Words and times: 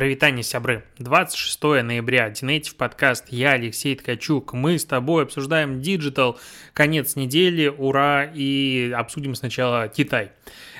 Прывітанне, 0.00 0.42
сябры. 0.42 0.82
26 0.98 1.62
ноября, 1.82 2.30
DNative 2.30 2.74
подкаст, 2.76 3.26
я 3.28 3.50
Алексей 3.50 3.94
Ткачук. 3.94 4.54
Мы 4.54 4.78
с 4.78 4.86
тобой 4.86 5.24
обсуждаем 5.24 5.82
digital, 5.82 6.40
конец 6.72 7.16
недели, 7.16 7.66
ура, 7.68 8.24
и 8.24 8.94
обсудим 8.96 9.34
сначала 9.34 9.88
Китай. 9.88 10.32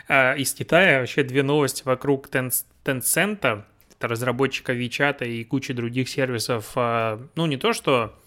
А, 0.08 0.32
из 0.32 0.54
Китая 0.54 1.00
вообще 1.00 1.22
две 1.22 1.42
новости 1.42 1.82
вокруг 1.84 2.30
Tencent, 2.30 3.64
разработчика 4.00 4.72
WeChat 4.72 5.28
и 5.28 5.44
кучи 5.44 5.74
других 5.74 6.08
сервисов. 6.08 6.72
А, 6.76 7.20
ну, 7.34 7.44
не 7.44 7.58
то, 7.58 7.74
что 7.74 8.18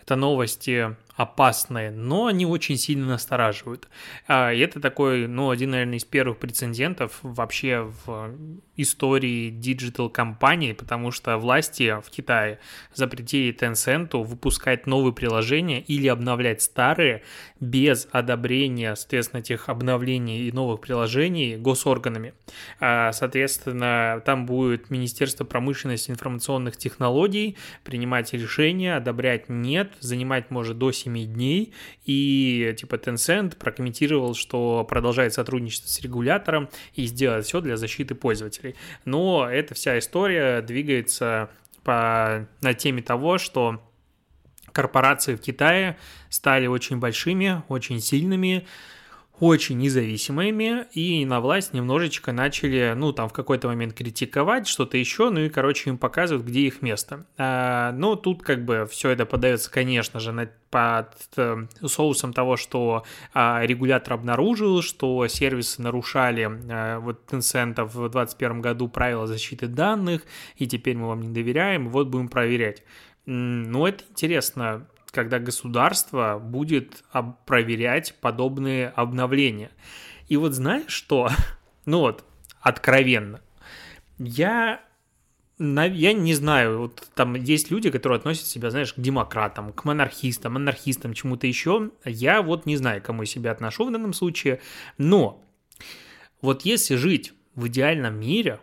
это 0.00 0.14
новости 0.14 0.94
опасные, 1.16 1.90
но 1.90 2.26
они 2.26 2.44
очень 2.44 2.76
сильно 2.76 3.06
настораживают. 3.06 3.88
А, 4.28 4.52
и 4.52 4.58
это 4.60 4.80
такой, 4.80 5.26
ну, 5.26 5.50
один, 5.50 5.70
наверное, 5.70 5.96
из 5.96 6.04
первых 6.04 6.38
прецедентов 6.38 7.18
вообще 7.22 7.90
в 8.04 8.34
истории 8.76 9.48
digital-компаний, 9.48 10.74
потому 10.74 11.10
что 11.10 11.38
власти 11.38 11.96
в 12.04 12.10
Китае 12.10 12.58
запретили 12.92 13.56
Tencent 13.56 14.22
выпускать 14.22 14.86
новые 14.86 15.14
приложения 15.14 15.80
или 15.80 16.06
обновлять 16.06 16.60
старые 16.60 17.22
без 17.60 18.06
одобрения, 18.12 18.94
соответственно, 18.94 19.40
этих 19.40 19.70
обновлений 19.70 20.46
и 20.46 20.52
новых 20.52 20.82
приложений 20.82 21.56
госорганами. 21.56 22.34
А, 22.78 23.12
соответственно, 23.12 24.22
там 24.26 24.44
будет 24.44 24.90
Министерство 24.90 25.44
промышленности 25.44 26.10
и 26.10 26.12
информационных 26.12 26.76
технологий 26.76 27.56
принимать 27.84 28.34
решения, 28.34 28.96
одобрять 28.96 29.48
нет, 29.48 29.92
занимать 30.00 30.50
может 30.50 30.76
до 30.76 30.92
7 30.92 31.05
7 31.06 31.32
дней, 31.32 31.72
и 32.04 32.74
типа 32.76 32.96
Tencent 32.96 33.56
прокомментировал, 33.56 34.34
что 34.34 34.84
продолжает 34.88 35.32
сотрудничество 35.32 35.88
с 35.88 36.00
регулятором 36.00 36.68
и 36.94 37.06
сделает 37.06 37.46
все 37.46 37.60
для 37.60 37.76
защиты 37.76 38.14
пользователей. 38.14 38.74
Но 39.04 39.48
эта 39.48 39.74
вся 39.74 39.98
история 39.98 40.60
двигается 40.62 41.50
по, 41.84 42.46
на 42.60 42.74
теме 42.74 43.02
того, 43.02 43.38
что 43.38 43.82
корпорации 44.72 45.36
в 45.36 45.40
Китае 45.40 45.96
стали 46.28 46.66
очень 46.66 46.98
большими, 46.98 47.62
очень 47.68 48.00
сильными, 48.00 48.66
очень 49.38 49.78
независимыми, 49.78 50.86
и 50.92 51.24
на 51.26 51.40
власть 51.40 51.74
немножечко 51.74 52.32
начали, 52.32 52.94
ну, 52.96 53.12
там, 53.12 53.28
в 53.28 53.32
какой-то 53.32 53.68
момент 53.68 53.92
критиковать, 53.92 54.66
что-то 54.66 54.96
еще, 54.96 55.30
ну 55.30 55.40
и, 55.40 55.48
короче, 55.48 55.90
им 55.90 55.98
показывают, 55.98 56.46
где 56.46 56.60
их 56.60 56.80
место. 56.80 57.26
А, 57.36 57.92
но 57.92 58.16
тут, 58.16 58.42
как 58.42 58.64
бы, 58.64 58.86
все 58.90 59.10
это 59.10 59.26
подается, 59.26 59.70
конечно 59.70 60.20
же, 60.20 60.32
на, 60.32 60.50
под 60.70 61.14
э, 61.36 61.66
соусом 61.86 62.32
того, 62.32 62.56
что 62.56 63.04
а, 63.34 63.62
регулятор 63.64 64.14
обнаружил, 64.14 64.82
что 64.82 65.26
сервисы 65.28 65.82
нарушали 65.82 66.50
а, 66.70 66.98
вот 67.00 67.30
Tencent 67.30 67.84
в 67.84 68.10
2021 68.10 68.60
году 68.62 68.88
правила 68.88 69.26
защиты 69.26 69.66
данных, 69.66 70.22
и 70.56 70.66
теперь 70.66 70.96
мы 70.96 71.08
вам 71.08 71.20
не 71.20 71.28
доверяем, 71.28 71.88
вот 71.90 72.08
будем 72.08 72.28
проверять. 72.28 72.82
Ну, 73.26 73.86
это 73.86 74.04
интересно, 74.08 74.86
когда 75.16 75.38
государство 75.38 76.38
будет 76.38 77.02
проверять 77.46 78.14
подобные 78.20 78.88
обновления. 78.90 79.70
И 80.28 80.36
вот 80.36 80.52
знаешь 80.52 80.92
что? 80.92 81.28
Ну 81.86 82.00
вот, 82.00 82.24
откровенно. 82.60 83.40
Я 84.18 84.80
я 85.58 86.12
не 86.12 86.34
знаю, 86.34 86.80
вот 86.80 87.08
там 87.14 87.34
есть 87.36 87.70
люди, 87.70 87.90
которые 87.90 88.18
относят 88.18 88.46
себя, 88.46 88.70
знаешь, 88.70 88.92
к 88.92 88.98
демократам, 88.98 89.72
к 89.72 89.84
монархистам, 89.84 90.56
анархистам, 90.56 91.14
чему-то 91.14 91.46
еще. 91.46 91.92
Я 92.04 92.42
вот 92.42 92.66
не 92.66 92.76
знаю, 92.76 93.00
кому 93.00 93.22
я 93.22 93.26
себя 93.26 93.52
отношу 93.52 93.86
в 93.86 93.92
данном 93.92 94.12
случае. 94.12 94.60
Но 94.98 95.44
вот 96.42 96.62
если 96.62 96.96
жить 96.96 97.32
в 97.54 97.68
идеальном 97.68 98.18
мире, 98.18 98.58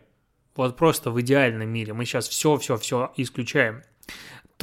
вот 0.55 0.75
просто 0.75 1.11
в 1.11 1.19
идеальном 1.21 1.69
мире, 1.69 1.93
мы 1.93 2.03
сейчас 2.03 2.27
все-все-все 2.27 3.13
исключаем, 3.15 3.83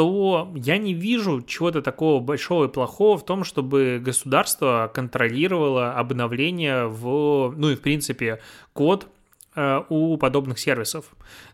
то 0.01 0.51
я 0.55 0.79
не 0.79 0.95
вижу 0.95 1.43
чего-то 1.43 1.83
такого 1.83 2.21
большого 2.21 2.65
и 2.65 2.69
плохого 2.69 3.19
в 3.19 3.25
том, 3.27 3.45
чтобы 3.45 4.01
государство 4.03 4.91
контролировало 4.95 5.93
обновление 5.93 6.87
в, 6.87 7.53
ну 7.55 7.69
и 7.69 7.77
в 7.77 7.83
принципе, 7.83 8.41
код 8.73 9.09
э, 9.55 9.83
у 9.91 10.17
подобных 10.17 10.59
сервисов. 10.59 11.05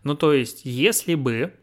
Ну 0.04 0.15
то 0.15 0.32
есть, 0.32 0.65
если 0.65 1.16
бы 1.16 1.54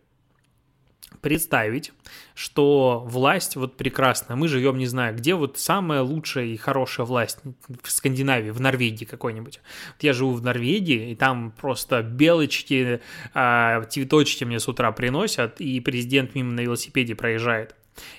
представить, 1.21 1.91
что 2.35 3.03
власть 3.05 3.55
вот 3.55 3.77
прекрасная, 3.77 4.35
мы 4.35 4.47
живем, 4.47 4.77
не 4.77 4.85
знаю, 4.85 5.15
где 5.15 5.35
вот 5.35 5.57
самая 5.57 6.01
лучшая 6.01 6.45
и 6.45 6.57
хорошая 6.57 7.05
власть 7.05 7.39
в 7.81 7.91
Скандинавии, 7.91 8.51
в 8.51 8.61
Норвегии 8.61 9.05
какой-нибудь. 9.05 9.59
Вот 9.87 10.03
я 10.03 10.13
живу 10.13 10.33
в 10.33 10.43
Норвегии, 10.43 11.11
и 11.11 11.15
там 11.15 11.51
просто 11.51 12.01
белочки, 12.01 13.01
а, 13.33 13.83
цветочки 13.83 14.43
мне 14.43 14.59
с 14.59 14.67
утра 14.67 14.91
приносят, 14.91 15.61
и 15.61 15.79
президент 15.79 16.35
мимо 16.35 16.51
на 16.51 16.61
велосипеде 16.61 17.15
проезжает. 17.15 17.75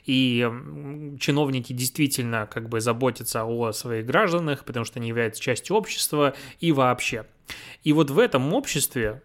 И 0.07 0.49
чиновники 1.19 1.73
действительно 1.73 2.47
как 2.47 2.69
бы 2.69 2.81
заботятся 2.81 3.45
о 3.45 3.73
своих 3.73 4.07
гражданах, 4.07 4.65
потому 4.65 4.85
что 4.85 5.01
они 5.01 5.09
являются 5.09 5.43
частью 5.43 5.77
общества 5.77 6.35
и 6.61 6.73
вообще. 6.73 7.27
И 7.83 7.93
вот 7.93 8.11
в 8.11 8.19
этом 8.19 8.53
обществе 8.53 9.23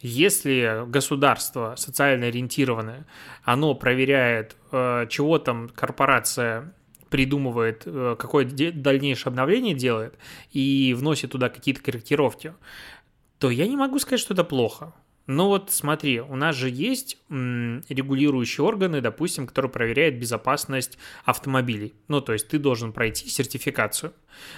если 0.00 0.84
государство 0.86 1.74
социально 1.76 2.26
ориентированное, 2.26 3.06
оно 3.42 3.74
проверяет, 3.74 4.56
э, 4.70 5.06
чего 5.08 5.38
там 5.38 5.68
корпорация 5.68 6.74
придумывает, 7.10 7.82
э, 7.86 8.16
какое 8.18 8.44
дальнейшее 8.44 9.30
обновление 9.30 9.74
делает 9.74 10.14
и 10.52 10.94
вносит 10.96 11.32
туда 11.32 11.48
какие-то 11.48 11.82
корректировки, 11.82 12.54
то 13.38 13.50
я 13.50 13.66
не 13.66 13.76
могу 13.76 13.98
сказать, 13.98 14.20
что 14.20 14.34
это 14.34 14.44
плохо. 14.44 14.94
Но 15.26 15.48
вот 15.48 15.70
смотри, 15.70 16.20
у 16.20 16.36
нас 16.36 16.56
же 16.56 16.70
есть 16.70 17.18
регулирующие 17.28 18.64
органы, 18.64 19.02
допустим, 19.02 19.46
которые 19.46 19.70
проверяют 19.70 20.14
безопасность 20.14 20.96
автомобилей. 21.24 21.94
Ну, 22.08 22.22
то 22.22 22.32
есть 22.32 22.48
ты 22.48 22.58
должен 22.58 22.94
пройти 22.94 23.28
сертификацию. 23.28 24.14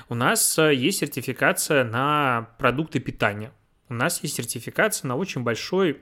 У 0.09 0.15
нас 0.15 0.59
э, 0.59 0.75
есть 0.75 0.99
сертификация 0.99 1.83
на 1.83 2.51
продукты 2.59 3.01
питания 3.01 3.53
у 3.91 3.95
нас 3.95 4.23
есть 4.23 4.37
сертификация 4.37 5.09
на 5.09 5.17
очень 5.17 5.43
большое 5.43 5.99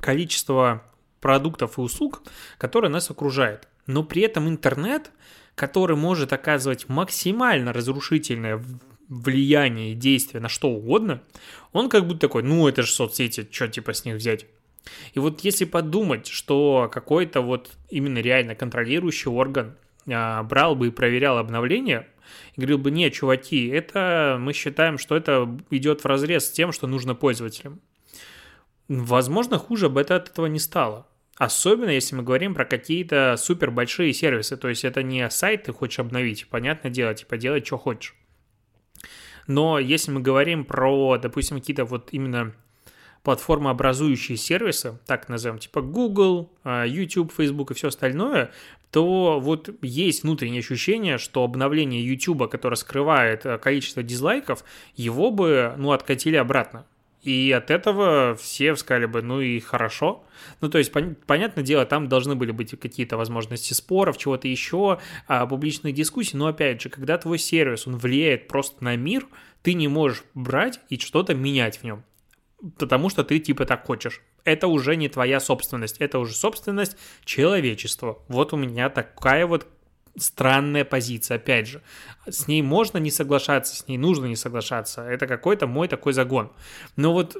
количество 0.00 0.82
продуктов 1.20 1.78
и 1.78 1.80
услуг, 1.82 2.22
которые 2.58 2.90
нас 2.90 3.10
окружает. 3.10 3.68
Но 3.86 4.02
при 4.02 4.22
этом 4.22 4.48
интернет, 4.48 5.12
который 5.54 5.96
может 5.96 6.32
оказывать 6.32 6.88
максимально 6.88 7.72
разрушительное 7.72 8.62
влияние 9.08 9.92
и 9.92 9.94
действие 9.94 10.40
на 10.40 10.48
что 10.48 10.68
угодно, 10.70 11.22
он 11.72 11.88
как 11.88 12.06
будто 12.06 12.20
такой, 12.20 12.42
ну 12.42 12.66
это 12.66 12.82
же 12.82 12.90
соцсети, 12.90 13.46
что 13.50 13.68
типа 13.68 13.92
с 13.92 14.04
них 14.04 14.16
взять? 14.16 14.46
И 15.12 15.18
вот 15.18 15.40
если 15.40 15.64
подумать, 15.64 16.26
что 16.26 16.88
какой-то 16.92 17.42
вот 17.42 17.72
именно 17.90 18.18
реально 18.18 18.54
контролирующий 18.54 19.30
орган 19.30 19.76
а, 20.08 20.42
брал 20.42 20.74
бы 20.74 20.88
и 20.88 20.90
проверял 20.90 21.38
обновления, 21.38 22.08
и 22.54 22.60
говорил 22.60 22.78
бы, 22.78 22.90
нет, 22.90 23.12
чуваки, 23.12 23.66
это 23.68 24.36
мы 24.40 24.52
считаем, 24.52 24.98
что 24.98 25.16
это 25.16 25.48
идет 25.70 26.02
в 26.02 26.06
разрез 26.06 26.46
с 26.46 26.50
тем, 26.52 26.72
что 26.72 26.86
нужно 26.86 27.14
пользователям. 27.14 27.80
Возможно, 28.88 29.58
хуже 29.58 29.88
бы 29.88 30.00
это 30.00 30.16
от 30.16 30.28
этого 30.30 30.46
не 30.46 30.58
стало. 30.58 31.06
Особенно, 31.36 31.90
если 31.90 32.16
мы 32.16 32.22
говорим 32.22 32.54
про 32.54 32.64
какие-то 32.64 33.36
супер 33.36 33.70
большие 33.70 34.12
сервисы. 34.14 34.56
То 34.56 34.68
есть 34.68 34.84
это 34.84 35.02
не 35.02 35.28
сайт 35.28 35.64
ты 35.64 35.72
хочешь 35.72 35.98
обновить, 35.98 36.48
понятное 36.48 36.90
дело, 36.90 37.14
типа 37.14 37.36
делай, 37.36 37.62
что 37.64 37.76
хочешь. 37.76 38.14
Но 39.46 39.78
если 39.78 40.10
мы 40.10 40.20
говорим 40.20 40.64
про, 40.64 41.18
допустим, 41.18 41.58
какие-то 41.60 41.84
вот 41.84 42.08
именно 42.12 42.54
платформообразующие 43.26 44.38
сервисы, 44.38 45.00
так 45.04 45.28
назовем, 45.28 45.58
типа 45.58 45.80
Google, 45.80 46.48
а, 46.62 46.84
YouTube, 46.84 47.32
Facebook 47.36 47.72
и 47.72 47.74
все 47.74 47.88
остальное, 47.88 48.52
то 48.92 49.40
вот 49.40 49.68
есть 49.82 50.22
внутреннее 50.22 50.60
ощущение, 50.60 51.18
что 51.18 51.42
обновление 51.42 52.06
YouTube, 52.06 52.48
которое 52.48 52.76
скрывает 52.76 53.44
э, 53.44 53.58
количество 53.58 54.04
дизлайков, 54.04 54.62
его 54.94 55.32
бы, 55.32 55.74
ну, 55.76 55.90
откатили 55.90 56.36
обратно. 56.36 56.86
И 57.24 57.50
от 57.50 57.72
этого 57.72 58.36
все 58.40 58.76
сказали 58.76 59.06
бы, 59.06 59.22
ну 59.22 59.40
и 59.40 59.58
хорошо. 59.58 60.22
Ну, 60.60 60.68
то 60.68 60.78
есть, 60.78 60.92
пон- 60.92 61.16
понятное 61.26 61.64
дело, 61.64 61.84
там 61.84 62.08
должны 62.08 62.36
были 62.36 62.52
быть 62.52 62.78
какие-то 62.78 63.16
возможности 63.16 63.72
споров, 63.72 64.18
чего-то 64.18 64.46
еще, 64.46 65.00
а, 65.26 65.46
публичных 65.46 65.94
дискуссий. 65.94 66.36
Но, 66.36 66.46
опять 66.46 66.80
же, 66.80 66.90
когда 66.90 67.18
твой 67.18 67.40
сервис, 67.40 67.88
он 67.88 67.96
влияет 67.96 68.46
просто 68.46 68.84
на 68.84 68.94
мир, 68.94 69.26
ты 69.62 69.74
не 69.74 69.88
можешь 69.88 70.22
брать 70.34 70.78
и 70.90 70.96
что-то 71.00 71.34
менять 71.34 71.78
в 71.78 71.82
нем 71.82 72.04
потому 72.78 73.08
что 73.10 73.24
ты 73.24 73.38
типа 73.38 73.64
так 73.64 73.84
хочешь. 73.86 74.22
Это 74.44 74.68
уже 74.68 74.96
не 74.96 75.08
твоя 75.08 75.40
собственность, 75.40 75.98
это 75.98 76.18
уже 76.18 76.34
собственность 76.34 76.96
человечества. 77.24 78.18
Вот 78.28 78.52
у 78.52 78.56
меня 78.56 78.90
такая 78.90 79.46
вот 79.46 79.66
странная 80.18 80.84
позиция, 80.84 81.36
опять 81.36 81.68
же. 81.68 81.82
С 82.26 82.48
ней 82.48 82.62
можно 82.62 82.98
не 82.98 83.10
соглашаться, 83.10 83.76
с 83.76 83.86
ней 83.88 83.98
нужно 83.98 84.26
не 84.26 84.36
соглашаться. 84.36 85.02
Это 85.02 85.26
какой-то 85.26 85.66
мой 85.66 85.88
такой 85.88 86.12
загон. 86.12 86.52
Но 86.96 87.12
вот 87.12 87.36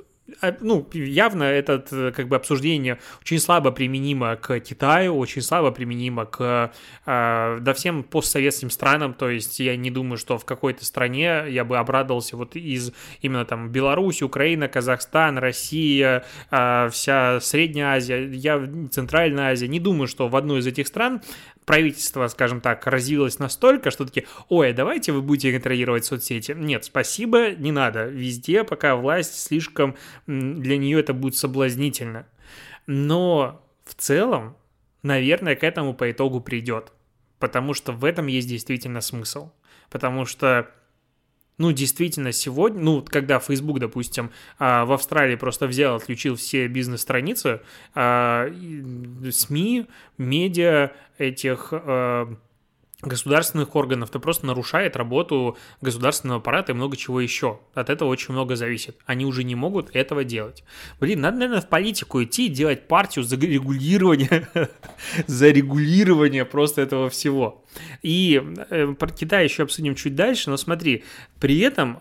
ну, 0.61 0.87
явно 0.93 1.45
это 1.45 1.85
э, 1.91 2.13
как 2.15 2.29
бы 2.29 2.37
обсуждение 2.37 2.99
очень 3.21 3.39
слабо 3.39 3.71
применимо 3.71 4.37
к 4.37 4.59
Китаю, 4.61 5.17
очень 5.17 5.43
слабо 5.43 5.71
применимо 5.71 6.27
к 6.27 6.73
э, 7.07 7.59
да, 7.61 7.75
всем 7.75 8.03
постсоветским 8.03 8.71
странам, 8.71 9.15
то 9.15 9.31
есть 9.31 9.61
я 9.61 9.77
не 9.77 9.91
думаю, 9.91 10.19
что 10.19 10.39
в 10.39 10.45
какой-то 10.45 10.85
стране 10.85 11.45
я 11.49 11.65
бы 11.65 11.79
обрадовался 11.79 12.37
вот 12.37 12.57
из 12.57 12.93
именно 13.21 13.45
там 13.45 13.71
Беларусь, 13.71 14.23
Украина, 14.23 14.69
Казахстан, 14.69 15.39
Россия, 15.39 16.25
э, 16.51 16.89
вся 16.91 17.41
Средняя 17.41 17.97
Азия, 17.97 18.29
я 18.29 18.61
Центральная 18.91 19.53
Азия, 19.53 19.69
не 19.69 19.81
думаю, 19.81 20.09
что 20.09 20.29
в 20.29 20.37
одной 20.37 20.61
из 20.61 20.67
этих 20.67 20.87
стран 20.89 21.23
правительство, 21.67 22.29
скажем 22.29 22.61
так, 22.61 22.87
развилось 22.87 23.39
настолько, 23.39 23.91
что 23.91 24.07
такие, 24.07 24.27
ой, 24.49 24.73
давайте 24.73 25.13
вы 25.13 25.21
будете 25.21 25.53
контролировать 25.53 26.05
соцсети. 26.05 26.53
Нет, 26.53 26.85
спасибо, 26.85 27.51
не 27.51 27.73
надо. 27.73 28.05
Везде 28.05 28.65
пока 28.65 28.95
власть 28.95 29.39
слишком, 29.39 29.97
для 30.27 30.77
нее 30.77 31.01
это 31.01 31.15
будет 31.15 31.37
соблазнительно. 31.37 32.27
Но 32.87 33.63
в 33.85 33.95
целом, 33.95 34.57
наверное, 35.03 35.57
к 35.57 35.65
этому 35.65 35.95
по 35.95 36.11
итогу 36.11 36.41
придет. 36.41 36.93
Потому 37.39 37.75
что 37.75 37.93
в 37.93 38.05
этом 38.05 38.27
есть 38.27 38.49
действительно 38.49 39.01
смысл. 39.01 39.51
Потому 39.91 40.25
что 40.25 40.71
ну, 41.59 41.73
действительно, 41.73 42.33
сегодня, 42.33 42.81
ну, 42.83 43.03
когда 43.03 43.39
Facebook, 43.39 43.79
допустим, 43.79 44.31
а, 44.59 44.85
в 44.85 44.93
Австралии 44.93 45.37
просто 45.37 45.67
взял, 45.67 45.97
отключил 45.97 46.37
все 46.37 46.67
бизнес-страницы, 46.69 47.63
а, 47.95 48.49
СМИ, 49.31 49.87
медиа 50.19 50.93
этих 51.17 51.69
а, 51.73 52.29
государственных 53.03 53.77
органов, 53.77 54.09
это 54.09 54.19
просто 54.19 54.47
нарушает 54.47 54.97
работу 54.97 55.59
государственного 55.81 56.41
аппарата 56.41 56.73
и 56.73 56.75
много 56.75 56.97
чего 56.97 57.21
еще. 57.21 57.61
От 57.75 57.91
этого 57.91 58.09
очень 58.09 58.33
много 58.33 58.57
зависит. 58.57 58.97
Они 59.05 59.27
уже 59.27 59.45
не 59.45 59.55
могут 59.55 59.95
этого 59.95 60.25
делать. 60.25 60.65
Блин, 60.99 61.21
надо, 61.21 61.39
наверное, 61.39 61.61
в 61.61 61.69
политику 61.69 62.23
идти 62.23 62.47
и 62.47 62.49
делать 62.49 62.89
партию 62.89 63.25
за 63.25 63.37
регулирование, 63.37 64.49
за 65.27 65.51
регулирование 65.51 66.45
просто 66.45 66.81
этого 66.81 67.11
всего. 67.11 67.65
И 68.03 68.43
э, 68.71 68.95
про 68.99 69.09
Китай 69.09 69.45
еще 69.45 69.65
обсудим 69.65 69.95
чуть 69.95 70.15
дальше, 70.15 70.49
но 70.49 70.57
смотри, 70.57 71.05
при 71.39 71.59
этом 71.59 72.01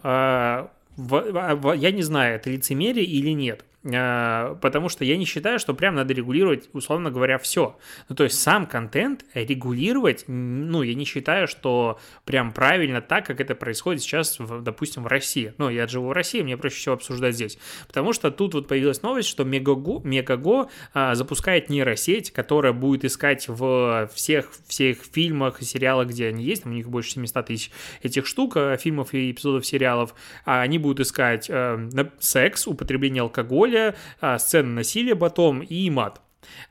в, 0.98 1.56
в, 1.56 1.74
я 1.74 1.92
не 1.92 2.04
знаю, 2.04 2.36
это 2.36 2.50
лицемерие 2.50 3.06
или 3.06 3.32
нет. 3.32 3.66
А, 3.94 4.56
потому 4.56 4.90
что 4.90 5.06
я 5.06 5.18
не 5.18 5.26
считаю, 5.26 5.60
что 5.60 5.74
прям 5.74 5.96
надо 5.96 6.14
регулировать, 6.14 6.70
условно 6.74 7.12
говоря, 7.12 7.38
все. 7.38 7.78
Ну, 8.10 8.16
то 8.16 8.24
есть 8.24 8.40
сам 8.40 8.66
контент 8.66 9.26
регулировать, 9.34 10.26
ну, 10.28 10.82
я 10.82 10.96
не 10.96 11.06
считаю, 11.06 11.48
что 11.48 12.00
прям 12.24 12.52
правильно 12.52 13.02
так, 13.02 13.26
как 13.26 13.40
это 13.40 13.54
происходит 13.54 14.02
сейчас, 14.02 14.40
в, 14.40 14.62
допустим, 14.62 15.04
в 15.04 15.08
России. 15.08 15.54
Ну, 15.58 15.70
я 15.70 15.88
живу 15.88 16.08
в 16.08 16.12
России, 16.12 16.42
мне 16.42 16.58
проще 16.58 16.78
всего 16.78 16.96
обсуждать 16.96 17.36
здесь. 17.36 17.60
Потому 17.88 18.14
что 18.14 18.32
тут 18.32 18.54
вот 18.56 18.68
появилась 18.68 19.02
новость, 19.04 19.30
что 19.30 19.44
Мегаго, 19.44 20.02
Мегаго 20.04 20.70
а, 20.94 21.14
запускает 21.16 21.70
нейросеть, 21.70 22.32
которая 22.32 22.74
будет 22.74 23.06
искать 23.06 23.48
в 23.48 24.10
всех, 24.14 24.50
всех 24.68 25.00
фильмах 25.12 25.62
и 25.62 25.66
сериалах, 25.66 26.08
где 26.08 26.28
они 26.28 26.44
есть, 26.44 26.64
там 26.64 26.72
у 26.72 26.76
них 26.76 26.90
больше 26.90 27.12
700 27.12 27.46
тысяч 27.46 27.72
этих 28.02 28.26
штук, 28.26 28.58
а, 28.58 28.78
фильмов 28.78 29.14
и 29.14 29.32
эпизодов 29.32 29.66
сериалов, 29.66 30.16
а 30.46 30.62
они 30.62 30.80
будут 30.80 31.02
искать 31.02 31.48
э, 31.50 31.90
секс, 32.20 32.68
употребление 32.68 33.22
алкоголя, 33.22 33.75
насилия, 33.76 33.96
а, 34.22 34.40
сцены 34.40 34.70
насилия 34.70 35.16
потом 35.16 35.62
и 35.62 35.90
мат. 35.90 36.22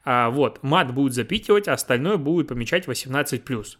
А, 0.04 0.30
вот, 0.30 0.62
мат 0.62 0.92
будет 0.92 1.14
запикивать, 1.14 1.68
а 1.68 1.74
остальное 1.74 2.16
будет 2.16 2.48
помечать 2.48 2.86
18+. 2.86 3.78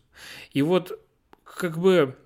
И 0.53 0.63
вот, 0.63 1.01
как 1.45 1.79
бы, 1.79 2.17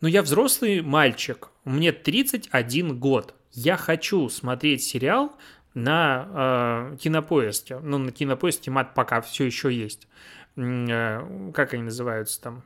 ну 0.00 0.08
я 0.08 0.22
взрослый 0.22 0.80
мальчик, 0.82 1.50
мне 1.64 1.92
31 1.92 2.98
год, 2.98 3.34
я 3.52 3.76
хочу 3.76 4.28
смотреть 4.28 4.82
сериал 4.82 5.36
на 5.74 6.92
э, 6.92 6.96
кинопоиске. 6.98 7.78
Ну, 7.78 7.98
на 7.98 8.12
кинопоиске 8.12 8.70
мат 8.70 8.94
пока 8.94 9.20
все 9.20 9.44
еще 9.44 9.72
есть. 9.72 10.08
Э, 10.56 11.50
как 11.54 11.74
они 11.74 11.84
называются 11.84 12.40
там? 12.42 12.64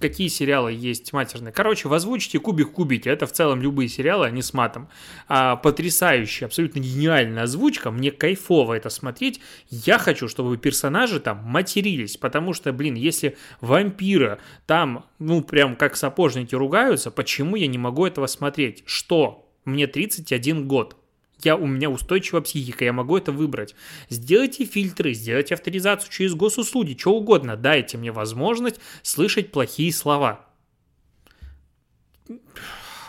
Какие 0.00 0.28
сериалы 0.28 0.72
есть 0.72 1.12
матерные. 1.12 1.52
Короче, 1.52 1.88
в 1.88 1.94
кубик 2.38 2.72
кубите. 2.72 3.10
Это 3.10 3.26
в 3.26 3.32
целом 3.32 3.60
любые 3.60 3.88
сериалы, 3.88 4.26
они 4.26 4.42
с 4.42 4.52
матом. 4.54 4.88
А, 5.28 5.56
потрясающая, 5.56 6.46
абсолютно 6.46 6.80
гениальная 6.80 7.44
озвучка. 7.44 7.90
Мне 7.90 8.10
кайфово 8.10 8.74
это 8.74 8.90
смотреть. 8.90 9.40
Я 9.70 9.98
хочу, 9.98 10.28
чтобы 10.28 10.56
персонажи 10.56 11.20
там 11.20 11.42
матерились. 11.44 12.16
Потому 12.16 12.52
что, 12.52 12.72
блин, 12.72 12.94
если 12.94 13.36
вампиры 13.60 14.38
там, 14.66 15.06
ну, 15.18 15.42
прям 15.42 15.76
как 15.76 15.96
сапожники 15.96 16.54
ругаются, 16.54 17.10
почему 17.10 17.56
я 17.56 17.66
не 17.66 17.78
могу 17.78 18.06
этого 18.06 18.26
смотреть? 18.26 18.82
Что? 18.86 19.48
Мне 19.64 19.86
31 19.86 20.68
год 20.68 20.96
я, 21.42 21.56
у 21.56 21.66
меня 21.66 21.90
устойчивая 21.90 22.40
психика, 22.40 22.84
я 22.84 22.92
могу 22.92 23.16
это 23.16 23.32
выбрать. 23.32 23.74
Сделайте 24.08 24.64
фильтры, 24.64 25.12
сделайте 25.12 25.54
авторизацию 25.54 26.10
через 26.10 26.34
госуслуги, 26.34 26.96
что 26.98 27.14
угодно. 27.14 27.56
Дайте 27.56 27.98
мне 27.98 28.10
возможность 28.10 28.80
слышать 29.02 29.52
плохие 29.52 29.92
слова. 29.92 30.46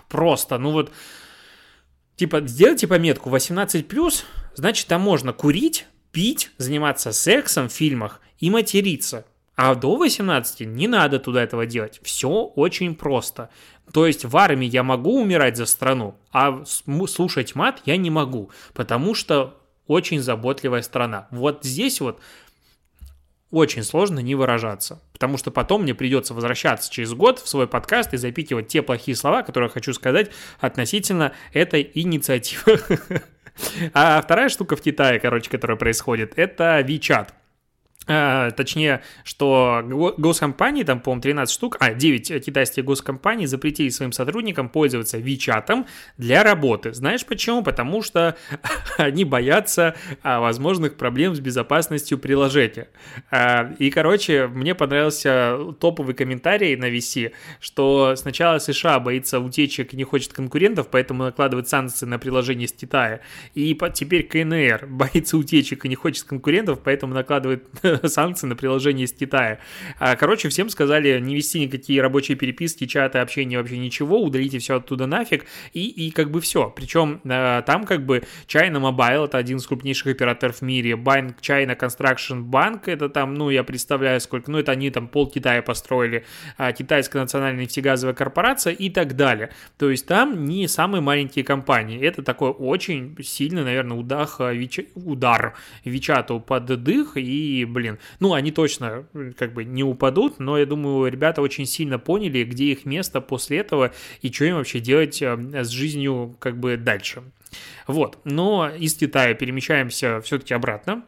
Просто, 0.10 0.58
ну 0.58 0.72
вот, 0.72 0.92
типа, 2.16 2.46
сделайте 2.48 2.88
пометку 2.88 3.30
18+, 3.30 4.24
значит, 4.56 4.88
там 4.88 5.02
можно 5.02 5.34
курить, 5.34 5.86
пить, 6.12 6.52
заниматься 6.58 7.12
сексом 7.12 7.70
в 7.70 7.74
фильмах 7.74 8.22
и 8.40 8.50
материться. 8.50 9.26
А 9.58 9.74
до 9.74 9.98
18 9.98 10.68
не 10.68 10.88
надо 10.88 11.20
туда 11.20 11.44
этого 11.44 11.66
делать. 11.66 12.00
Все 12.04 12.30
очень 12.30 12.94
просто. 12.94 13.50
То 13.92 14.06
есть 14.06 14.24
в 14.24 14.38
армии 14.38 14.68
я 14.68 14.84
могу 14.84 15.20
умирать 15.20 15.58
за 15.58 15.66
страну, 15.66 16.16
а 16.32 16.64
слушать 16.66 17.56
мат 17.56 17.82
я 17.86 17.98
не 17.98 18.12
могу, 18.12 18.52
потому 18.76 19.16
что 19.16 19.60
очень 19.88 20.20
заботливая 20.20 20.84
страна. 20.84 21.28
Вот 21.32 21.64
здесь 21.64 22.00
вот 22.02 22.20
очень 23.50 23.84
сложно 23.84 24.20
не 24.20 24.36
выражаться, 24.36 25.02
потому 25.12 25.38
что 25.38 25.50
потом 25.50 25.84
мне 25.84 25.96
придется 25.96 26.36
возвращаться 26.36 26.92
через 26.92 27.14
год 27.14 27.40
в 27.40 27.48
свой 27.48 27.66
подкаст 27.66 28.14
и 28.14 28.18
запикивать 28.18 28.68
те 28.68 28.84
плохие 28.84 29.16
слова, 29.18 29.42
которые 29.42 29.70
я 29.70 29.74
хочу 29.74 29.92
сказать 29.94 30.30
относительно 30.60 31.32
этой 31.52 31.90
инициативы. 31.94 32.80
А 33.92 34.22
вторая 34.22 34.50
штука 34.50 34.76
в 34.76 34.82
Китае, 34.84 35.20
короче, 35.20 35.50
которая 35.50 35.78
происходит, 35.78 36.34
это 36.36 36.80
WeChat. 36.88 37.30
А, 38.08 38.52
точнее, 38.52 39.02
что 39.24 39.84
госкомпании, 40.18 40.84
там, 40.84 41.02
по-моему, 41.02 41.22
13 41.22 41.54
штук, 41.54 41.78
а, 41.80 41.94
9 41.94 42.44
китайских 42.44 42.86
госкомпаний 42.86 43.46
запретили 43.46 43.90
своим 43.90 44.12
сотрудникам 44.12 44.70
пользоваться 44.70 45.18
WeChat 45.18 45.86
для 46.18 46.44
работы. 46.44 46.94
Знаешь 46.94 47.26
почему? 47.26 47.64
Потому 47.64 48.02
что 48.02 48.38
они 48.98 49.26
боятся 49.26 49.96
а, 50.24 50.40
возможных 50.40 50.96
проблем 50.96 51.36
с 51.36 51.40
безопасностью 51.40 52.18
приложения. 52.18 52.88
А, 53.30 53.74
и, 53.78 53.90
короче, 53.90 54.48
мне 54.48 54.74
понравился 54.74 55.58
топовый 55.80 56.16
комментарий 56.16 56.76
на 56.76 56.90
VC, 56.90 57.34
что 57.60 58.16
сначала 58.16 58.60
США 58.60 59.00
боится 59.00 59.40
утечек 59.40 59.94
и 59.94 59.98
не 59.98 60.04
хочет 60.04 60.32
конкурентов, 60.34 60.88
поэтому 60.90 61.24
накладывает 61.24 61.68
санкции 61.68 62.06
на 62.06 62.20
приложение 62.20 62.68
с 62.68 62.74
Китая. 62.74 63.20
И 63.54 63.78
теперь 63.94 64.24
КНР 64.28 64.86
боится 64.90 65.38
утечек 65.38 65.84
и 65.86 65.90
не 65.90 65.96
хочет 65.96 66.24
конкурентов, 66.24 66.80
поэтому 66.84 67.14
накладывает 67.14 67.66
санкции 68.04 68.48
на 68.48 68.56
приложение 68.56 69.06
из 69.06 69.14
Китая. 69.14 69.60
А, 70.00 70.16
короче, 70.16 70.50
всем 70.50 70.70
сказали 70.70 71.20
не 71.20 71.36
вести 71.36 71.60
никакие 71.60 72.02
рабочие 72.02 72.38
переписки, 72.38 72.86
чаты, 72.86 73.20
общения, 73.20 73.58
вообще 73.58 73.78
ничего, 73.78 74.22
удалите 74.22 74.60
все 74.60 74.78
оттуда 74.78 75.08
нафиг, 75.08 75.46
и, 75.74 75.88
и 75.88 76.12
как 76.12 76.32
бы 76.32 76.42
все. 76.42 76.70
Причем 76.76 77.22
а, 77.26 77.62
там 77.62 77.86
как 77.86 78.06
бы 78.06 78.24
China 78.48 78.80
Mobile, 78.80 79.26
это 79.26 79.38
один 79.38 79.58
из 79.58 79.68
крупнейших 79.68 80.08
операторов 80.08 80.58
в 80.58 80.62
мире, 80.62 80.92
Bank 80.92 81.36
China 81.42 81.78
Construction 81.78 82.44
Bank, 82.44 82.84
это 82.86 83.10
там, 83.10 83.34
ну, 83.34 83.50
я 83.50 83.64
представляю, 83.64 84.20
сколько, 84.22 84.52
ну, 84.52 84.60
это 84.60 84.72
они 84.72 84.90
там 84.90 85.08
пол 85.08 85.30
Китая 85.30 85.62
построили, 85.62 86.26
а, 86.58 86.72
китайская 86.72 87.20
национальная 87.20 87.64
нефтегазовая 87.64 88.14
корпорация 88.14 88.74
и 88.74 88.90
так 88.90 89.16
далее. 89.16 89.52
То 89.78 89.90
есть 89.90 90.06
там 90.06 90.46
не 90.46 90.68
самые 90.68 91.02
маленькие 91.02 91.46
компании, 91.46 92.00
это 92.02 92.24
такой 92.24 92.52
очень 92.52 93.16
сильный, 93.24 93.64
наверное, 93.64 93.98
удах, 93.98 94.42
удар 94.96 95.56
Вичату 95.84 96.40
под 96.40 96.66
дых, 96.84 97.18
и, 97.18 97.66
блин, 97.66 97.87
блин, 97.88 98.00
ну, 98.20 98.34
они 98.34 98.52
точно 98.52 99.06
как 99.38 99.54
бы 99.54 99.64
не 99.64 99.84
упадут, 99.84 100.40
но 100.40 100.58
я 100.58 100.66
думаю, 100.66 101.12
ребята 101.12 101.42
очень 101.42 101.66
сильно 101.66 102.00
поняли, 102.00 102.44
где 102.44 102.66
их 102.66 102.86
место 102.86 103.22
после 103.22 103.60
этого 103.60 103.94
и 104.22 104.32
что 104.32 104.46
им 104.46 104.56
вообще 104.56 104.80
делать 104.80 105.22
э, 105.22 105.64
с 105.64 105.70
жизнью 105.70 106.36
как 106.40 106.60
бы 106.60 106.78
дальше. 106.78 107.24
Вот, 107.88 108.20
но 108.26 108.70
из 108.70 108.96
Китая 108.96 109.34
перемещаемся 109.34 110.22
все-таки 110.22 110.54
обратно 110.54 111.04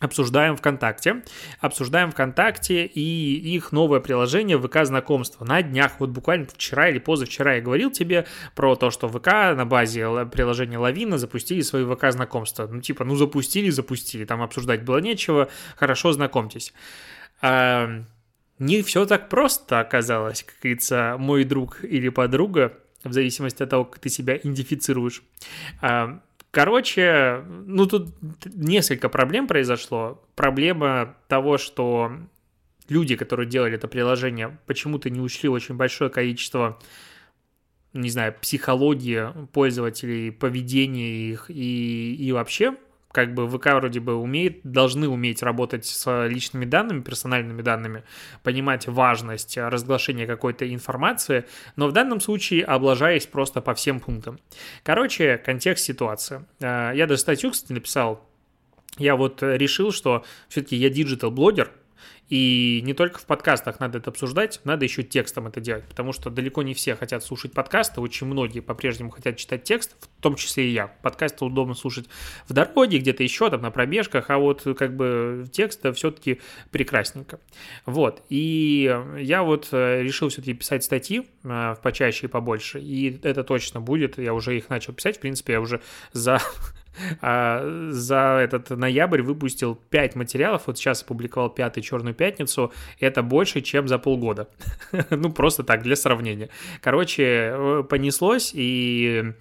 обсуждаем 0.00 0.56
ВКонтакте. 0.56 1.22
Обсуждаем 1.60 2.10
ВКонтакте 2.10 2.86
и 2.86 3.54
их 3.54 3.72
новое 3.72 4.00
приложение 4.00 4.60
ВК 4.60 4.84
знакомства. 4.84 5.44
На 5.44 5.62
днях, 5.62 5.92
вот 5.98 6.10
буквально 6.10 6.46
вчера 6.46 6.88
или 6.88 6.98
позавчера 6.98 7.56
я 7.56 7.60
говорил 7.60 7.90
тебе 7.90 8.26
про 8.54 8.76
то, 8.76 8.90
что 8.90 9.08
ВК 9.08 9.26
на 9.56 9.64
базе 9.64 10.26
приложения 10.26 10.78
Лавина 10.78 11.18
запустили 11.18 11.60
свои 11.62 11.84
ВК 11.84 12.10
знакомства. 12.10 12.68
Ну, 12.70 12.80
типа, 12.80 13.04
ну 13.04 13.16
запустили, 13.16 13.70
запустили. 13.70 14.24
Там 14.24 14.42
обсуждать 14.42 14.82
было 14.82 14.98
нечего. 14.98 15.48
Хорошо, 15.76 16.12
знакомьтесь. 16.12 16.72
А, 17.40 18.04
не 18.58 18.82
все 18.82 19.06
так 19.06 19.28
просто 19.28 19.80
оказалось, 19.80 20.42
как 20.42 20.56
говорится, 20.60 21.16
мой 21.18 21.44
друг 21.44 21.84
или 21.84 22.08
подруга 22.08 22.74
в 23.04 23.12
зависимости 23.12 23.62
от 23.62 23.70
того, 23.70 23.84
как 23.84 24.00
ты 24.00 24.08
себя 24.08 24.36
идентифицируешь. 24.36 25.22
А, 25.80 26.20
Короче, 26.50 27.44
ну 27.66 27.86
тут 27.86 28.08
несколько 28.44 29.08
проблем 29.08 29.46
произошло. 29.46 30.24
Проблема 30.34 31.16
того, 31.28 31.58
что 31.58 32.12
люди, 32.88 33.16
которые 33.16 33.48
делали 33.48 33.74
это 33.74 33.88
приложение, 33.88 34.58
почему-то 34.66 35.10
не 35.10 35.20
учли 35.20 35.48
очень 35.48 35.76
большое 35.76 36.10
количество 36.10 36.78
не 37.94 38.10
знаю, 38.10 38.34
психологии 38.40 39.46
пользователей, 39.52 40.30
поведения 40.30 41.30
их 41.30 41.50
и, 41.50 42.14
и 42.14 42.32
вообще 42.32 42.76
как 43.12 43.34
бы 43.34 43.48
ВК 43.48 43.66
вроде 43.74 44.00
бы 44.00 44.14
умеет, 44.14 44.60
должны 44.64 45.08
уметь 45.08 45.42
работать 45.42 45.86
с 45.86 46.26
личными 46.26 46.64
данными, 46.64 47.00
персональными 47.00 47.62
данными, 47.62 48.04
понимать 48.42 48.86
важность 48.86 49.56
разглашения 49.56 50.26
какой-то 50.26 50.72
информации, 50.72 51.46
но 51.76 51.88
в 51.88 51.92
данном 51.92 52.20
случае 52.20 52.64
облажались 52.64 53.26
просто 53.26 53.60
по 53.60 53.74
всем 53.74 54.00
пунктам. 54.00 54.38
Короче, 54.82 55.38
контекст 55.38 55.84
ситуации. 55.84 56.44
Э, 56.60 56.92
я 56.94 57.06
даже 57.06 57.20
статью, 57.20 57.50
кстати, 57.50 57.72
написал. 57.72 58.28
Я 58.98 59.16
вот 59.16 59.42
решил, 59.42 59.92
что 59.92 60.24
все-таки 60.48 60.76
я 60.76 60.90
digital-блогер, 60.90 61.70
и 62.28 62.80
не 62.84 62.92
только 62.92 63.18
в 63.18 63.26
подкастах 63.26 63.80
надо 63.80 63.98
это 63.98 64.10
обсуждать, 64.10 64.60
надо 64.64 64.84
еще 64.84 65.02
текстом 65.02 65.46
это 65.46 65.60
делать, 65.60 65.84
потому 65.84 66.12
что 66.12 66.30
далеко 66.30 66.62
не 66.62 66.74
все 66.74 66.94
хотят 66.94 67.24
слушать 67.24 67.52
подкасты, 67.52 68.00
очень 68.00 68.26
многие 68.26 68.60
по-прежнему 68.60 69.10
хотят 69.10 69.36
читать 69.36 69.64
текст, 69.64 69.96
в 70.00 70.22
том 70.22 70.34
числе 70.34 70.68
и 70.68 70.72
я. 70.72 70.88
Подкасты 71.02 71.44
удобно 71.44 71.74
слушать 71.74 72.06
в 72.46 72.52
дороге, 72.52 72.98
где-то 72.98 73.22
еще, 73.22 73.48
там, 73.50 73.62
на 73.62 73.70
пробежках, 73.70 74.30
а 74.30 74.38
вот 74.38 74.62
как 74.76 74.94
бы 74.94 75.46
текст 75.50 75.86
все-таки 75.94 76.40
прекрасненько. 76.70 77.40
Вот, 77.86 78.22
и 78.28 78.94
я 79.18 79.42
вот 79.42 79.68
э, 79.72 80.02
решил 80.02 80.28
все-таки 80.28 80.54
писать 80.54 80.84
статьи 80.84 81.26
э, 81.44 81.74
почаще 81.82 82.26
и 82.26 82.28
побольше, 82.28 82.78
и 82.80 83.18
это 83.22 83.42
точно 83.42 83.80
будет, 83.80 84.18
я 84.18 84.34
уже 84.34 84.56
их 84.56 84.68
начал 84.68 84.92
писать, 84.92 85.16
в 85.16 85.20
принципе, 85.20 85.54
я 85.54 85.60
уже 85.60 85.80
за 86.12 86.40
за 87.20 88.40
этот 88.42 88.70
ноябрь 88.70 89.22
выпустил 89.22 89.74
5 89.74 90.16
материалов, 90.16 90.62
вот 90.66 90.78
сейчас 90.78 91.02
опубликовал 91.02 91.50
пятый 91.50 91.82
«Черную 91.82 92.14
пятницу», 92.14 92.72
это 93.00 93.22
больше, 93.22 93.60
чем 93.60 93.88
за 93.88 93.98
полгода. 93.98 94.48
ну, 95.10 95.30
просто 95.30 95.62
так, 95.62 95.82
для 95.82 95.96
сравнения. 95.96 96.48
Короче, 96.80 97.24
э, 97.24 97.84
понеслось, 97.88 98.52
и 98.54 99.32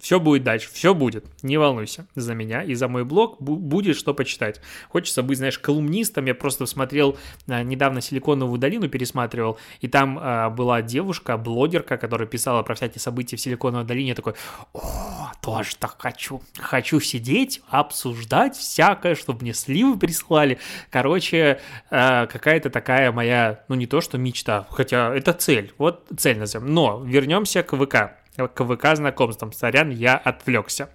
все 0.00 0.18
будет 0.18 0.42
дальше, 0.42 0.68
все 0.72 0.94
будет, 0.94 1.26
не 1.42 1.58
волнуйся. 1.58 2.06
За 2.14 2.34
меня 2.34 2.62
и 2.62 2.74
за 2.74 2.88
мой 2.88 3.04
блог, 3.04 3.40
будет 3.40 3.96
что 3.96 4.14
почитать. 4.14 4.60
Хочется 4.88 5.22
быть, 5.22 5.38
знаешь, 5.38 5.58
колумнистом, 5.58 6.24
я 6.26 6.34
просто 6.34 6.66
смотрел, 6.66 7.18
а, 7.46 7.62
недавно 7.62 8.00
«Силиконовую 8.00 8.58
долину» 8.58 8.88
пересматривал, 8.88 9.58
и 9.80 9.88
там 9.88 10.18
а, 10.20 10.50
была 10.50 10.82
девушка, 10.82 11.36
блогерка, 11.36 11.98
которая 11.98 12.26
писала 12.26 12.62
про 12.62 12.74
всякие 12.74 13.00
события 13.00 13.36
в 13.36 13.40
Силиконовой 13.40 13.86
долине, 13.86 14.10
я 14.10 14.14
такой, 14.14 14.34
о, 14.72 15.32
тоже 15.42 15.76
так 15.76 15.96
хочу, 15.98 16.42
хочу 16.58 16.98
сидеть, 17.00 17.60
обсуждать 17.68 18.56
всякое, 18.56 19.14
чтобы 19.14 19.42
мне 19.42 19.54
сливы 19.54 19.98
прислали, 19.98 20.58
короче, 20.90 21.60
а, 21.90 22.26
какая-то 22.26 22.70
такая 22.70 23.12
моя, 23.12 23.64
ну 23.68 23.74
не 23.74 23.86
то 23.86 24.00
что 24.00 24.16
мечта, 24.16 24.66
хотя 24.70 25.14
это 25.14 25.34
цель, 25.34 25.72
вот 25.76 26.06
цель 26.16 26.38
назовем, 26.38 26.72
но 26.72 27.02
вернемся 27.04 27.62
к 27.62 27.76
ВК, 27.76 28.19
к 28.36 28.64
ВК 28.64 28.96
знакомствам. 28.96 29.52
Сорян, 29.52 29.90
я 29.90 30.16
отвлекся. 30.16 30.90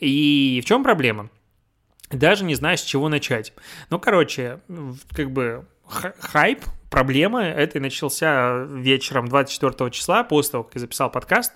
И 0.00 0.60
в 0.62 0.66
чем 0.66 0.82
проблема? 0.82 1.30
Даже 2.10 2.44
не 2.44 2.54
знаю, 2.54 2.78
с 2.78 2.82
чего 2.82 3.08
начать. 3.08 3.52
Ну, 3.90 3.98
короче, 3.98 4.60
как 5.14 5.30
бы 5.30 5.66
хайп, 5.86 6.64
проблема, 6.90 7.44
это 7.44 7.80
начался 7.80 8.64
вечером 8.64 9.28
24 9.28 9.90
числа, 9.90 10.24
после 10.24 10.52
того, 10.52 10.64
как 10.64 10.74
я 10.76 10.80
записал 10.80 11.10
подкаст, 11.10 11.52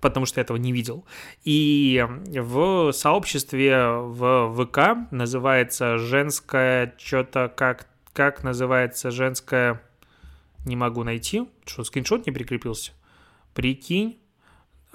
потому 0.00 0.26
что 0.26 0.40
я 0.40 0.42
этого 0.42 0.56
не 0.56 0.72
видел. 0.72 1.04
И 1.44 2.04
в 2.26 2.92
сообществе 2.92 3.86
в 3.86 4.52
ВК 4.64 5.10
называется 5.12 5.98
женское 5.98 6.94
что-то 6.98 7.52
как 7.54 7.86
как 8.12 8.44
называется 8.44 9.10
женское 9.10 9.82
не 10.64 10.76
могу 10.76 11.02
найти, 11.02 11.48
что 11.66 11.82
скриншот 11.82 12.26
не 12.26 12.32
прикрепился. 12.32 12.92
Прикинь, 13.54 14.18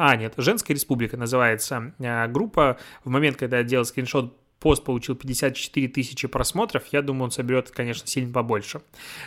а, 0.01 0.15
нет, 0.15 0.33
«Женская 0.37 0.73
республика» 0.73 1.17
называется 1.17 1.93
а, 1.99 2.27
группа. 2.29 2.77
В 3.03 3.09
момент, 3.09 3.35
когда 3.35 3.57
я 3.57 3.63
делал 3.63 3.83
скриншот, 3.83 4.33
пост 4.61 4.85
получил 4.85 5.17
54 5.17 5.89
тысячи 5.89 6.25
просмотров, 6.29 6.85
я 6.93 7.01
думаю, 7.01 7.25
он 7.25 7.31
соберет, 7.31 7.69
конечно, 7.69 8.07
сильно 8.07 8.31
побольше. 8.31 8.79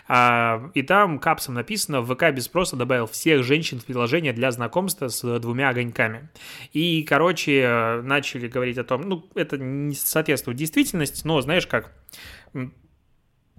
А, 0.08 0.70
и 0.72 0.80
там 0.80 1.18
капсом 1.18 1.52
написано, 1.52 2.02
ВК 2.02 2.30
без 2.30 2.44
спроса 2.44 2.76
добавил 2.76 3.06
всех 3.06 3.42
женщин 3.42 3.80
в 3.80 3.84
приложение 3.84 4.32
для 4.32 4.50
знакомства 4.50 5.08
с 5.08 5.38
двумя 5.40 5.68
огоньками. 5.68 6.30
И, 6.72 7.02
короче, 7.02 8.00
начали 8.02 8.48
говорить 8.48 8.78
о 8.78 8.84
том, 8.84 9.02
ну, 9.02 9.28
это 9.34 9.58
не 9.58 9.94
соответствует 9.94 10.56
действительности, 10.56 11.26
но 11.26 11.38
знаешь 11.42 11.66
как, 11.66 11.92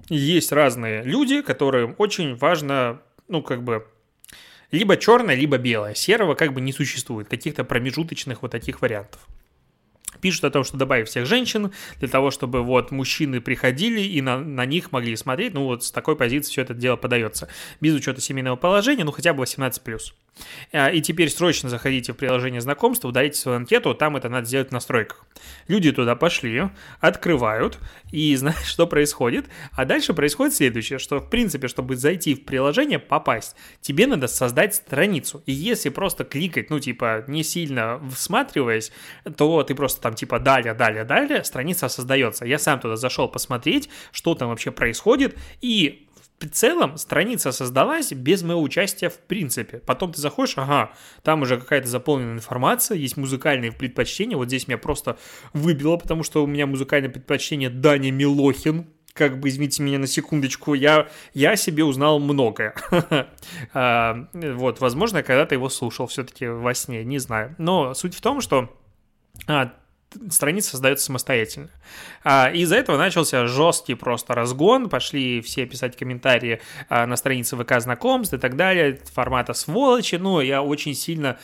есть 0.10 0.52
разные 0.52 1.04
люди, 1.04 1.44
которым 1.44 1.94
очень 2.00 2.36
важно, 2.38 3.04
ну, 3.28 3.44
как 3.44 3.64
бы, 3.64 3.86
либо 4.74 4.98
черное, 4.98 5.36
либо 5.36 5.58
белое. 5.58 5.94
Серого 5.94 6.36
как 6.36 6.54
бы 6.54 6.60
не 6.60 6.74
существует, 6.74 7.30
каких-то 7.30 7.64
промежуточных 7.64 8.42
вот 8.42 8.52
таких 8.52 8.82
вариантов 8.82 9.22
пишут 10.24 10.46
о 10.46 10.52
том, 10.52 10.64
что 10.64 10.78
добавить 10.78 11.10
всех 11.10 11.26
женщин 11.26 11.74
для 12.00 12.08
того, 12.08 12.32
чтобы 12.32 12.64
вот 12.64 12.92
мужчины 12.92 13.42
приходили 13.42 14.00
и 14.00 14.22
на, 14.22 14.40
на 14.40 14.66
них 14.66 14.94
могли 14.94 15.18
смотреть. 15.18 15.54
Ну 15.54 15.66
вот 15.66 15.84
с 15.84 15.92
такой 15.92 16.16
позиции 16.16 16.50
все 16.50 16.62
это 16.62 16.74
дело 16.74 16.96
подается. 16.96 17.50
Без 17.82 17.94
учета 17.94 18.22
семейного 18.22 18.56
положения, 18.56 19.04
ну 19.04 19.12
хотя 19.12 19.34
бы 19.34 19.44
18+. 19.44 20.14
А, 20.72 20.90
и 20.90 21.02
теперь 21.02 21.30
срочно 21.30 21.70
заходите 21.70 22.14
в 22.14 22.18
приложение 22.18 22.62
знакомства, 22.62 23.10
удалите 23.10 23.38
свою 23.38 23.58
анкету, 23.58 23.94
там 23.94 24.18
это 24.18 24.30
надо 24.30 24.46
сделать 24.48 24.70
в 24.70 24.72
настройках. 24.72 25.26
Люди 25.68 25.92
туда 25.92 26.16
пошли, 26.16 26.70
открывают, 27.00 27.80
и 28.12 28.36
знаешь, 28.36 28.66
что 28.66 28.88
происходит? 28.88 29.46
А 29.72 29.86
дальше 29.86 30.14
происходит 30.14 30.56
следующее, 30.56 31.00
что, 31.00 31.20
в 31.20 31.30
принципе, 31.30 31.68
чтобы 31.68 31.96
зайти 31.96 32.36
в 32.36 32.46
приложение, 32.46 33.00
попасть, 33.00 33.56
тебе 33.82 34.08
надо 34.08 34.28
создать 34.28 34.76
страницу. 34.76 35.44
И 35.46 35.52
если 35.52 35.90
просто 35.90 36.24
кликать, 36.24 36.70
ну, 36.70 36.80
типа, 36.80 37.26
не 37.28 37.44
сильно 37.44 38.02
всматриваясь, 38.14 38.92
то 39.38 39.64
ты 39.64 39.76
просто 39.76 40.02
там, 40.02 40.14
типа, 40.16 40.40
далее, 40.40 40.74
далее, 40.74 41.04
далее, 41.04 41.44
страница 41.44 41.90
создается. 41.90 42.46
Я 42.46 42.60
сам 42.60 42.80
туда 42.80 42.96
зашел 42.96 43.28
посмотреть, 43.28 43.90
что 44.12 44.36
там 44.36 44.50
вообще 44.50 44.72
происходит, 44.72 45.38
и 45.62 46.08
в 46.44 46.52
целом 46.52 46.98
страница 46.98 47.52
создалась 47.52 48.12
без 48.12 48.44
моего 48.44 48.62
участия 48.62 49.10
в 49.10 49.18
принципе. 49.18 49.80
Потом 49.80 50.12
ты 50.12 50.22
заходишь, 50.22 50.58
ага, 50.58 50.94
там 51.24 51.42
уже 51.42 51.60
какая-то 51.60 51.88
заполненная 51.88 52.34
информация, 52.34 52.98
есть 52.98 53.18
музыкальные 53.18 53.72
предпочтения. 53.72 54.38
Вот 54.38 54.48
здесь 54.48 54.68
меня 54.68 54.78
просто 54.78 55.18
выбило, 55.54 55.98
потому 55.98 56.24
что 56.24 56.44
у 56.44 56.48
меня 56.48 56.68
музыкальное 56.68 57.10
предпочтение 57.10 57.70
Даня 57.70 58.12
Милохин. 58.12 58.88
Как 59.14 59.40
бы, 59.40 59.50
извините 59.50 59.84
меня 59.84 60.00
на 60.00 60.08
секундочку, 60.08 60.74
я, 60.74 61.08
я 61.36 61.56
себе 61.56 61.84
узнал 61.84 62.20
многое. 62.20 62.76
А, 63.74 64.28
вот, 64.34 64.80
возможно, 64.80 65.22
когда-то 65.22 65.54
его 65.54 65.70
слушал 65.70 66.08
все-таки 66.08 66.48
во 66.48 66.74
сне, 66.74 67.04
не 67.04 67.20
знаю. 67.20 67.56
Но 67.60 67.94
суть 67.94 68.16
в 68.16 68.22
том, 68.22 68.42
что 68.42 68.70
а, 69.48 69.74
страница 70.30 70.72
создается 70.72 71.06
самостоятельно. 71.06 71.70
А, 72.24 72.50
из-за 72.52 72.76
этого 72.76 72.98
начался 72.98 73.48
жесткий 73.48 73.96
просто 73.96 74.34
разгон, 74.34 74.90
пошли 74.90 75.42
все 75.42 75.66
писать 75.66 75.98
комментарии 75.98 76.62
а, 76.90 77.06
на 77.06 77.16
странице 77.16 77.58
ВК 77.58 77.80
знакомств 77.80 78.34
и 78.34 78.38
так 78.38 78.56
далее, 78.56 79.00
формата 79.14 79.54
сволочи, 79.54 80.16
ну, 80.16 80.42
я 80.42 80.62
очень 80.62 80.94
сильно 80.96 81.38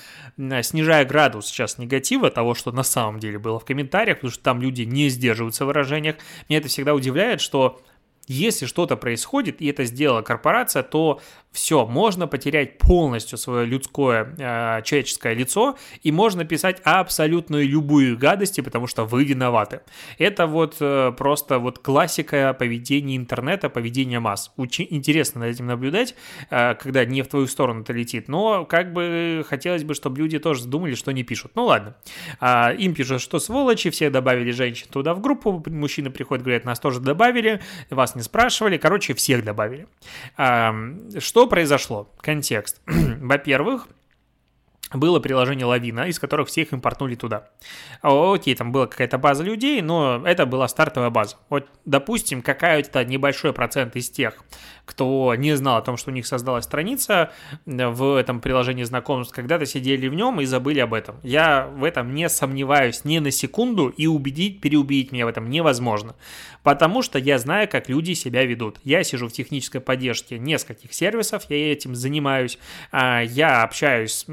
снижаю 0.62 1.08
градус 1.08 1.48
сейчас 1.48 1.78
негатива 1.78 2.30
того, 2.30 2.56
что 2.56 2.72
на 2.72 2.84
самом 2.84 3.20
деле 3.20 3.40
было 3.40 3.60
в 3.60 3.66
комментариях, 3.66 4.18
потому 4.18 4.32
что 4.32 4.44
там 4.44 4.62
люди 4.62 4.84
не 4.84 5.10
сдерживаются 5.10 5.66
в 5.66 5.68
выражениях. 5.68 6.16
Меня 6.48 6.60
это 6.60 6.70
всегда 6.70 6.94
удивляет, 6.94 7.42
что 7.42 7.82
если 8.30 8.68
что-то 8.68 8.96
происходит, 8.96 9.60
и 9.60 9.68
это 9.68 9.86
сделала 9.86 10.22
корпорация, 10.22 10.84
то 10.84 11.20
все, 11.52 11.86
можно 11.86 12.28
потерять 12.28 12.78
полностью 12.78 13.38
свое 13.38 13.66
людское, 13.66 14.36
э, 14.38 14.82
человеческое 14.84 15.34
лицо, 15.34 15.78
и 16.04 16.12
можно 16.12 16.46
писать 16.46 16.80
абсолютно 16.84 17.62
любую 17.64 18.18
гадости, 18.18 18.62
потому 18.62 18.86
что 18.86 19.06
вы 19.06 19.24
виноваты. 19.24 19.82
Это 20.20 20.46
вот 20.46 20.78
э, 20.80 21.12
просто 21.18 21.58
вот 21.58 21.80
классика 21.80 22.56
поведения 22.58 23.18
интернета, 23.18 23.70
поведения 23.70 24.20
масс. 24.20 24.52
Очень 24.58 24.88
интересно 24.92 25.42
над 25.42 25.56
этим 25.56 25.66
наблюдать, 25.66 26.14
э, 26.52 26.76
когда 26.76 27.04
не 27.06 27.24
в 27.24 27.28
твою 27.28 27.48
сторону 27.48 27.82
это 27.82 27.94
летит, 27.94 28.28
но 28.28 28.66
как 28.66 28.94
бы 28.94 29.44
хотелось 29.48 29.84
бы, 29.84 29.96
чтобы 29.96 30.20
люди 30.20 30.38
тоже 30.38 30.66
думали, 30.66 30.94
что 30.94 31.12
не 31.12 31.24
пишут. 31.24 31.54
Ну 31.56 31.66
ладно, 31.66 31.96
э, 32.40 32.76
им 32.78 32.94
пишут, 32.94 33.22
что 33.22 33.40
сволочи, 33.40 33.90
все 33.90 34.12
добавили 34.12 34.52
женщин 34.52 34.88
туда 34.92 35.16
в 35.16 35.22
группу, 35.22 35.64
мужчины 35.66 36.12
приходят, 36.12 36.44
говорят, 36.44 36.64
нас 36.66 36.80
тоже 36.80 37.00
добавили, 37.00 37.60
вас 37.90 38.16
не 38.16 38.22
спрашивали, 38.22 38.78
короче, 38.78 39.16
всех 39.16 39.44
добавили. 39.44 39.88
Э, 40.38 40.72
что 41.20 41.39
что 41.40 41.48
произошло? 41.48 42.10
Контекст. 42.20 42.82
Во-первых, 42.86 43.88
было 44.94 45.20
приложение 45.20 45.66
Лавина, 45.66 46.08
из 46.08 46.20
которых 46.20 46.48
всех 46.48 46.74
импортнули 46.74 47.16
туда. 47.16 47.50
Окей, 48.02 48.56
там 48.56 48.72
была 48.72 48.88
какая-то 48.88 49.18
база 49.18 49.44
людей, 49.44 49.82
но 49.82 50.22
это 50.26 50.46
была 50.46 50.68
стартовая 50.68 51.10
база. 51.10 51.38
Вот, 51.50 51.68
допустим, 51.86 52.42
какая-то 52.42 53.06
небольшой 53.06 53.54
процент 53.54 53.96
из 53.96 54.10
тех, 54.10 54.44
кто 54.86 55.36
не 55.36 55.56
знал 55.56 55.78
о 55.78 55.82
том, 55.82 55.98
что 55.98 56.10
у 56.10 56.14
них 56.14 56.26
создалась 56.26 56.66
страница 56.66 57.32
в 57.66 58.16
этом 58.18 58.42
приложении 58.42 58.84
знакомств, 58.84 59.36
когда-то 59.36 59.66
сидели 59.66 60.08
в 60.08 60.16
нем 60.16 60.42
и 60.42 60.46
забыли 60.46 60.80
об 60.80 60.94
этом. 60.94 61.18
Я 61.24 61.68
в 61.68 61.84
этом 61.84 62.14
не 62.14 62.28
сомневаюсь 62.30 63.06
ни 63.06 63.20
на 63.20 63.32
секунду, 63.32 63.90
и 63.90 64.08
убедить, 64.08 64.62
переубедить 64.62 65.12
меня 65.12 65.26
в 65.26 65.30
этом 65.30 65.50
невозможно. 65.50 66.16
Потому 66.64 67.02
что 67.02 67.20
я 67.20 67.38
знаю, 67.38 67.68
как 67.70 67.90
люди 67.90 68.14
себя 68.14 68.46
ведут. 68.46 68.80
Я 68.84 69.04
сижу 69.04 69.28
в 69.28 69.32
технической 69.32 69.82
поддержке 69.82 70.40
нескольких 70.40 70.94
сервисов, 70.94 71.44
я 71.50 71.72
этим 71.72 71.96
занимаюсь, 71.96 72.58
а, 72.92 73.22
я 73.22 73.64
общаюсь, 73.64 74.26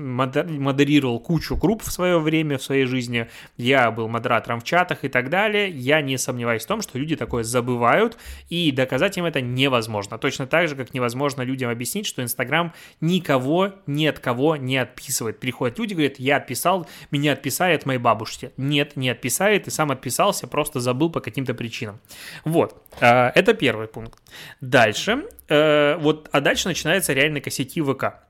модерировал 0.47 1.21
кучу 1.21 1.57
групп 1.57 1.83
в 1.83 1.91
свое 1.91 2.19
время, 2.19 2.59
в 2.59 2.63
своей 2.63 2.85
жизни, 2.85 3.29
я 3.57 3.91
был 3.91 4.09
модератором 4.09 4.61
в 4.61 4.65
чатах 4.65 5.05
и 5.05 5.09
так 5.09 5.31
далее. 5.31 5.69
Я 5.69 6.01
не 6.01 6.19
сомневаюсь 6.19 6.65
в 6.65 6.67
том, 6.67 6.83
что 6.83 6.99
люди 6.99 7.17
такое 7.17 7.43
забывают, 7.43 8.17
и 8.49 8.71
доказать 8.73 9.17
им 9.19 9.25
это 9.25 9.41
невозможно. 9.41 10.19
Точно 10.19 10.47
так 10.47 10.69
же, 10.69 10.77
как 10.77 10.95
невозможно 10.95 11.43
людям 11.43 11.71
объяснить, 11.71 12.07
что 12.07 12.23
Инстаграм 12.23 12.73
никого 13.01 13.75
ни 13.87 14.07
от 14.07 14.19
кого 14.19 14.57
не 14.57 14.79
отписывает. 14.79 15.41
Приходят 15.41 15.79
люди, 15.79 15.95
говорят, 15.95 16.19
я 16.19 16.37
отписал, 16.37 16.87
меня 17.11 17.33
отписали 17.33 17.75
от 17.75 17.87
моей 17.87 17.99
бабушки. 17.99 18.53
Нет, 18.57 18.97
не 18.97 19.11
отписали, 19.11 19.59
ты 19.59 19.71
сам 19.71 19.91
отписался, 19.91 20.47
просто 20.47 20.81
забыл 20.81 21.11
по 21.11 21.21
каким-то 21.21 21.55
причинам. 21.55 22.01
Вот, 22.45 22.83
э, 23.01 23.07
это 23.35 23.55
первый 23.55 23.89
пункт. 23.89 24.21
Дальше, 24.61 25.25
э, 25.49 25.97
вот, 25.97 26.29
а 26.33 26.41
дальше 26.41 26.69
начинаются 26.69 27.13
реально 27.13 27.41
косяки 27.41 27.83
ВК. 27.83 28.27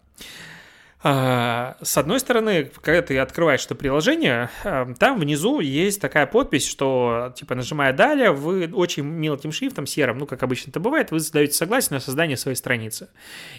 А, 1.08 1.76
с 1.82 1.96
одной 1.98 2.18
стороны, 2.18 2.68
когда 2.82 3.00
ты 3.00 3.16
открываешь 3.18 3.64
это 3.64 3.76
приложение, 3.76 4.50
а, 4.64 4.92
там 4.98 5.20
внизу 5.20 5.60
есть 5.60 6.00
такая 6.00 6.26
подпись, 6.26 6.66
что, 6.66 7.32
типа, 7.36 7.54
нажимая 7.54 7.92
«Далее», 7.92 8.32
вы 8.32 8.68
очень 8.72 9.04
мелким 9.04 9.52
шрифтом, 9.52 9.86
серым, 9.86 10.18
ну, 10.18 10.26
как 10.26 10.42
обычно 10.42 10.70
это 10.70 10.80
бывает, 10.80 11.12
вы 11.12 11.20
задаете 11.20 11.52
согласие 11.52 11.90
на 11.92 12.00
создание 12.00 12.36
своей 12.36 12.56
страницы. 12.56 13.08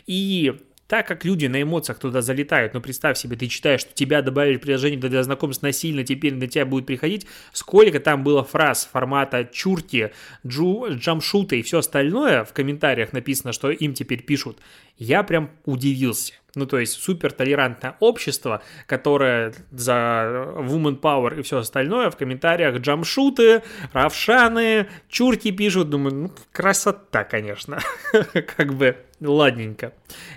И 0.08 0.58
так 0.88 1.08
как 1.08 1.24
люди 1.24 1.46
на 1.46 1.62
эмоциях 1.62 2.00
туда 2.00 2.22
залетают, 2.22 2.74
ну 2.74 2.82
представь 2.82 3.18
себе, 3.18 3.38
ты 3.38 3.48
читаешь, 3.48 3.80
что 3.80 3.94
тебя 3.94 4.22
добавили 4.22 4.58
в 4.58 4.62
приложение 4.62 5.00
для 5.00 5.24
знакомств 5.24 5.64
насильно, 5.64 6.04
теперь 6.04 6.34
на 6.34 6.48
тебя 6.48 6.66
будет 6.66 6.86
приходить, 6.86 7.28
сколько 7.54 8.02
там 8.02 8.26
было 8.26 8.44
фраз 8.44 8.90
формата 8.92 9.46
чурки, 9.46 10.12
джу, 10.46 10.88
джамшута 10.90 11.56
и 11.56 11.62
все 11.62 11.78
остальное 11.80 12.44
в 12.44 12.52
комментариях 12.52 13.14
написано, 13.14 13.54
что 13.54 13.70
им 13.70 13.94
теперь 13.94 14.24
пишут, 14.24 14.58
я 14.98 15.24
прям 15.24 15.50
удивился. 15.64 16.34
Ну, 16.56 16.66
то 16.66 16.80
есть 16.80 16.94
супер 16.94 17.32
толерантное 17.32 17.96
общество, 18.00 18.64
которое 18.88 19.54
за 19.72 20.54
woman 20.56 21.00
power 21.00 21.40
и 21.40 21.44
все 21.44 21.60
остальное 21.60 22.10
в 22.10 22.18
комментариях 22.18 22.78
джамшуты, 22.78 23.64
равшаны, 23.94 24.88
чурки 25.10 25.52
пишут. 25.52 25.90
Думаю, 25.90 26.16
ну, 26.16 26.32
красота, 26.52 27.24
конечно. 27.24 27.80
Как 28.58 28.74
бы 28.74 28.98
ладненько. 29.20 29.94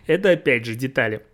Это 0.07 0.31
опять 0.31 0.67
же 0.67 0.75
детали. 0.75 1.25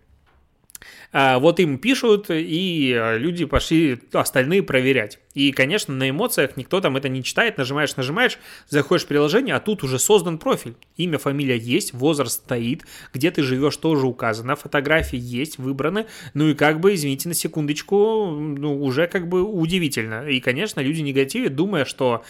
А, 1.11 1.39
вот 1.39 1.59
им 1.59 1.77
пишут, 1.77 2.27
и 2.29 2.93
а, 2.93 3.17
люди 3.17 3.45
пошли 3.45 3.99
остальные 4.13 4.63
проверять. 4.63 5.19
И, 5.33 5.51
конечно, 5.51 5.93
на 5.93 6.09
эмоциях 6.09 6.57
никто 6.57 6.81
там 6.81 6.97
это 6.97 7.09
не 7.09 7.23
читает, 7.23 7.57
нажимаешь, 7.57 7.95
нажимаешь, 7.95 8.39
заходишь 8.69 9.05
в 9.05 9.07
приложение, 9.07 9.55
а 9.55 9.59
тут 9.59 9.83
уже 9.83 9.99
создан 9.99 10.37
профиль. 10.37 10.75
Имя, 10.95 11.17
фамилия 11.17 11.57
есть, 11.57 11.93
возраст 11.93 12.43
стоит, 12.43 12.85
где 13.13 13.31
ты 13.31 13.43
живешь 13.43 13.77
тоже 13.77 14.07
указано, 14.07 14.55
фотографии 14.55 15.19
есть, 15.19 15.57
выбраны, 15.57 16.07
ну 16.33 16.49
и 16.49 16.53
как 16.53 16.79
бы, 16.79 16.93
извините 16.93 17.29
на 17.29 17.35
секундочку, 17.35 18.29
ну 18.31 18.81
уже 18.81 19.07
как 19.07 19.27
бы 19.27 19.43
удивительно. 19.43 20.27
И, 20.27 20.39
конечно, 20.39 20.79
люди 20.79 21.01
негативят, 21.01 21.55
думая, 21.55 21.85
что 21.85 22.23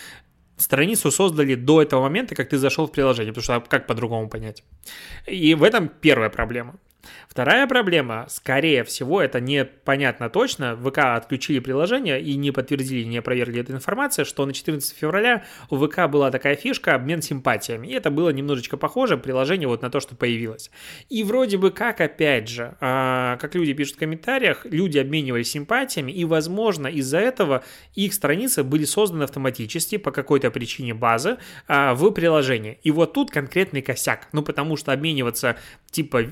страницу 0.58 1.12
создали 1.12 1.56
до 1.56 1.82
этого 1.82 2.02
момента, 2.02 2.36
как 2.36 2.50
ты 2.50 2.58
зашел 2.58 2.88
в 2.88 2.92
приложение, 2.92 3.32
потому 3.32 3.44
что 3.44 3.56
а 3.56 3.62
как 3.62 3.88
по-другому 3.88 4.30
понять? 4.30 4.64
И 5.28 5.54
в 5.56 5.64
этом 5.64 5.88
первая 5.88 6.30
проблема. 6.30 6.76
Вторая 7.28 7.68
проблема, 7.68 8.26
скорее 8.30 8.84
всего, 8.84 9.22
это 9.22 9.40
непонятно 9.40 10.30
точно, 10.30 10.76
ВК 10.76 11.00
отключили 11.16 11.60
приложение 11.60 12.22
и 12.22 12.36
не 12.36 12.52
подтвердили, 12.52 13.04
не 13.04 13.18
опровергли 13.18 13.62
эту 13.62 13.74
информацию, 13.74 14.26
что 14.26 14.46
на 14.46 14.54
14 14.54 14.98
февраля 14.98 15.44
у 15.70 15.78
ВК 15.78 16.08
была 16.08 16.32
такая 16.32 16.56
фишка 16.56 16.96
обмен 16.96 17.22
симпатиями, 17.22 17.88
и 17.88 17.94
это 17.94 18.10
было 18.10 18.30
немножечко 18.30 18.78
похоже, 18.78 19.18
приложение 19.18 19.68
вот 19.68 19.82
на 19.82 19.90
то, 19.90 20.00
что 20.00 20.16
появилось. 20.16 20.72
И 21.10 21.24
вроде 21.24 21.58
бы 21.58 21.72
как, 21.72 22.02
опять 22.02 22.48
же, 22.50 22.76
а, 22.80 23.38
как 23.38 23.56
люди 23.56 23.74
пишут 23.74 23.96
в 23.96 24.00
комментариях, 24.00 24.66
люди 24.66 24.98
обменивались 24.98 25.52
симпатиями, 25.52 26.12
и, 26.12 26.26
возможно, 26.26 26.88
из-за 26.88 27.20
этого 27.20 27.64
их 27.94 28.14
страницы 28.14 28.64
были 28.64 28.86
созданы 28.86 29.24
автоматически 29.24 29.98
по 29.98 30.12
какой-то 30.12 30.52
причине 30.52 30.94
базы 30.94 31.38
а, 31.68 31.94
в 31.94 32.10
приложении. 32.12 32.80
И 32.84 32.92
вот 32.92 33.14
тут 33.14 33.32
конкретный 33.32 33.82
косяк, 33.82 34.28
ну 34.32 34.44
потому 34.44 34.78
что 34.78 34.92
обмениваться 34.92 35.58
типа 35.92 36.24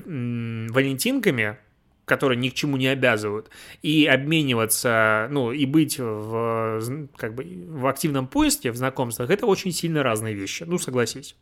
валентинками, 0.70 1.58
которые 2.06 2.38
ни 2.38 2.48
к 2.48 2.54
чему 2.54 2.76
не 2.76 2.86
обязывают, 2.86 3.50
и 3.82 4.06
обмениваться, 4.06 5.26
ну, 5.30 5.50
и 5.50 5.66
быть 5.66 5.98
в, 5.98 7.08
как 7.16 7.34
бы, 7.34 7.44
в 7.68 7.86
активном 7.86 8.28
поиске, 8.28 8.70
в 8.70 8.76
знакомствах, 8.76 9.28
это 9.28 9.44
очень 9.44 9.72
сильно 9.72 10.02
разные 10.04 10.32
вещи, 10.32 10.62
ну, 10.66 10.78
согласись. 10.78 11.34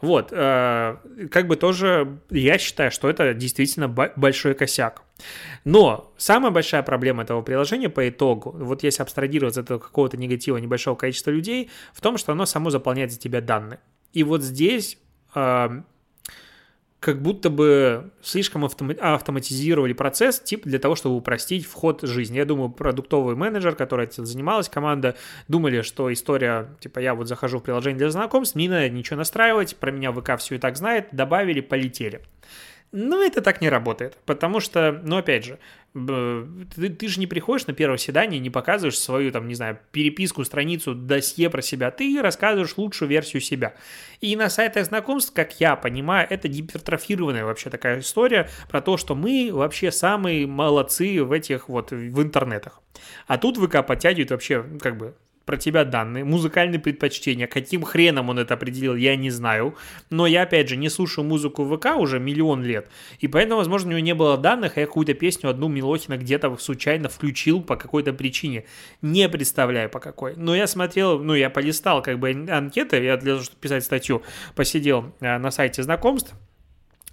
Вот, 0.00 0.30
э, 0.32 0.96
как 1.30 1.46
бы 1.46 1.56
тоже 1.56 2.18
я 2.30 2.56
считаю, 2.56 2.90
что 2.90 3.10
это 3.10 3.34
действительно 3.34 3.88
большой 3.88 4.54
косяк. 4.54 5.02
Но 5.64 6.14
самая 6.16 6.50
большая 6.50 6.82
проблема 6.82 7.24
этого 7.24 7.42
приложения 7.42 7.90
по 7.90 8.08
итогу, 8.08 8.52
вот 8.58 8.82
если 8.82 9.02
абстрагироваться 9.02 9.60
от 9.60 9.68
какого-то 9.68 10.16
негатива 10.16 10.56
небольшого 10.56 10.96
количества 10.96 11.30
людей, 11.30 11.70
в 11.92 12.00
том, 12.00 12.16
что 12.16 12.32
оно 12.32 12.46
само 12.46 12.70
заполняет 12.70 13.12
за 13.12 13.18
тебя 13.18 13.42
данные. 13.42 13.80
И 14.14 14.22
вот 14.22 14.42
здесь 14.42 14.96
э, 15.34 15.82
как 17.00 17.22
будто 17.22 17.48
бы 17.48 18.10
слишком 18.22 18.64
автоматизировали 18.64 19.94
процесс, 19.94 20.38
типа 20.38 20.68
для 20.68 20.78
того, 20.78 20.94
чтобы 20.94 21.16
упростить 21.16 21.66
вход 21.66 22.02
в 22.02 22.06
жизнь. 22.06 22.36
Я 22.36 22.44
думаю, 22.44 22.68
продуктовый 22.68 23.36
менеджер, 23.36 23.74
который 23.74 24.04
этим 24.04 24.26
занималась, 24.26 24.68
команда, 24.68 25.16
думали, 25.48 25.80
что 25.80 26.12
история, 26.12 26.68
типа, 26.78 26.98
я 26.98 27.14
вот 27.14 27.26
захожу 27.26 27.58
в 27.58 27.62
приложение 27.62 27.98
для 27.98 28.10
знакомств, 28.10 28.54
не 28.54 28.68
надо 28.68 28.90
ничего 28.90 29.16
настраивать, 29.16 29.76
про 29.76 29.90
меня 29.90 30.12
ВК 30.12 30.36
все 30.38 30.56
и 30.56 30.58
так 30.58 30.76
знает, 30.76 31.08
добавили, 31.12 31.62
полетели. 31.62 32.20
Но 32.92 33.22
это 33.22 33.40
так 33.40 33.60
не 33.60 33.68
работает, 33.68 34.18
потому 34.26 34.58
что, 34.58 35.00
ну, 35.04 35.18
опять 35.18 35.44
же, 35.44 35.60
ты, 35.94 36.88
ты 36.88 37.08
же 37.08 37.20
не 37.20 37.28
приходишь 37.28 37.68
на 37.68 37.72
первое 37.72 37.98
свидание, 37.98 38.40
не 38.40 38.50
показываешь 38.50 38.98
свою, 38.98 39.30
там, 39.30 39.46
не 39.46 39.54
знаю, 39.54 39.78
переписку, 39.92 40.44
страницу, 40.44 40.94
досье 40.94 41.50
про 41.50 41.62
себя, 41.62 41.92
ты 41.92 42.20
рассказываешь 42.20 42.76
лучшую 42.76 43.08
версию 43.08 43.42
себя. 43.42 43.74
И 44.20 44.34
на 44.34 44.50
сайтах 44.50 44.86
знакомств, 44.86 45.32
как 45.32 45.60
я 45.60 45.76
понимаю, 45.76 46.26
это 46.28 46.48
гипертрофированная 46.48 47.44
вообще 47.44 47.70
такая 47.70 48.00
история 48.00 48.48
про 48.68 48.80
то, 48.80 48.96
что 48.96 49.14
мы 49.14 49.50
вообще 49.52 49.92
самые 49.92 50.48
молодцы 50.48 51.22
в 51.22 51.30
этих 51.30 51.68
вот, 51.68 51.92
в 51.92 52.22
интернетах. 52.22 52.80
А 53.28 53.38
тут 53.38 53.56
ВК 53.56 53.86
подтягивает 53.86 54.32
вообще, 54.32 54.64
как 54.80 54.96
бы, 54.96 55.14
про 55.50 55.56
тебя 55.56 55.84
данные, 55.84 56.22
музыкальные 56.22 56.78
предпочтения. 56.78 57.48
Каким 57.48 57.82
хреном 57.82 58.28
он 58.28 58.38
это 58.38 58.54
определил, 58.54 58.94
я 58.94 59.16
не 59.16 59.30
знаю. 59.30 59.74
Но 60.08 60.28
я, 60.28 60.42
опять 60.42 60.68
же, 60.68 60.76
не 60.76 60.88
слушаю 60.88 61.24
музыку 61.24 61.64
в 61.64 61.76
ВК 61.76 61.96
уже 61.96 62.20
миллион 62.20 62.62
лет. 62.62 62.88
И 63.18 63.26
поэтому, 63.26 63.56
возможно, 63.56 63.88
у 63.88 63.90
него 63.90 64.00
не 64.00 64.14
было 64.14 64.38
данных, 64.38 64.76
а 64.76 64.80
я 64.80 64.86
какую-то 64.86 65.14
песню 65.14 65.50
одну 65.50 65.66
Милохина 65.66 66.18
где-то 66.18 66.56
случайно 66.58 67.08
включил 67.08 67.62
по 67.62 67.74
какой-то 67.74 68.12
причине. 68.12 68.64
Не 69.02 69.28
представляю 69.28 69.90
по 69.90 69.98
какой. 69.98 70.36
Но 70.36 70.54
я 70.54 70.68
смотрел, 70.68 71.18
ну, 71.18 71.34
я 71.34 71.50
полистал 71.50 72.00
как 72.00 72.20
бы 72.20 72.30
анкеты, 72.30 73.02
я 73.02 73.16
для 73.16 73.32
того, 73.32 73.42
чтобы 73.42 73.60
писать 73.60 73.82
статью, 73.82 74.22
посидел 74.54 75.12
э, 75.18 75.36
на 75.38 75.50
сайте 75.50 75.82
знакомств, 75.82 76.32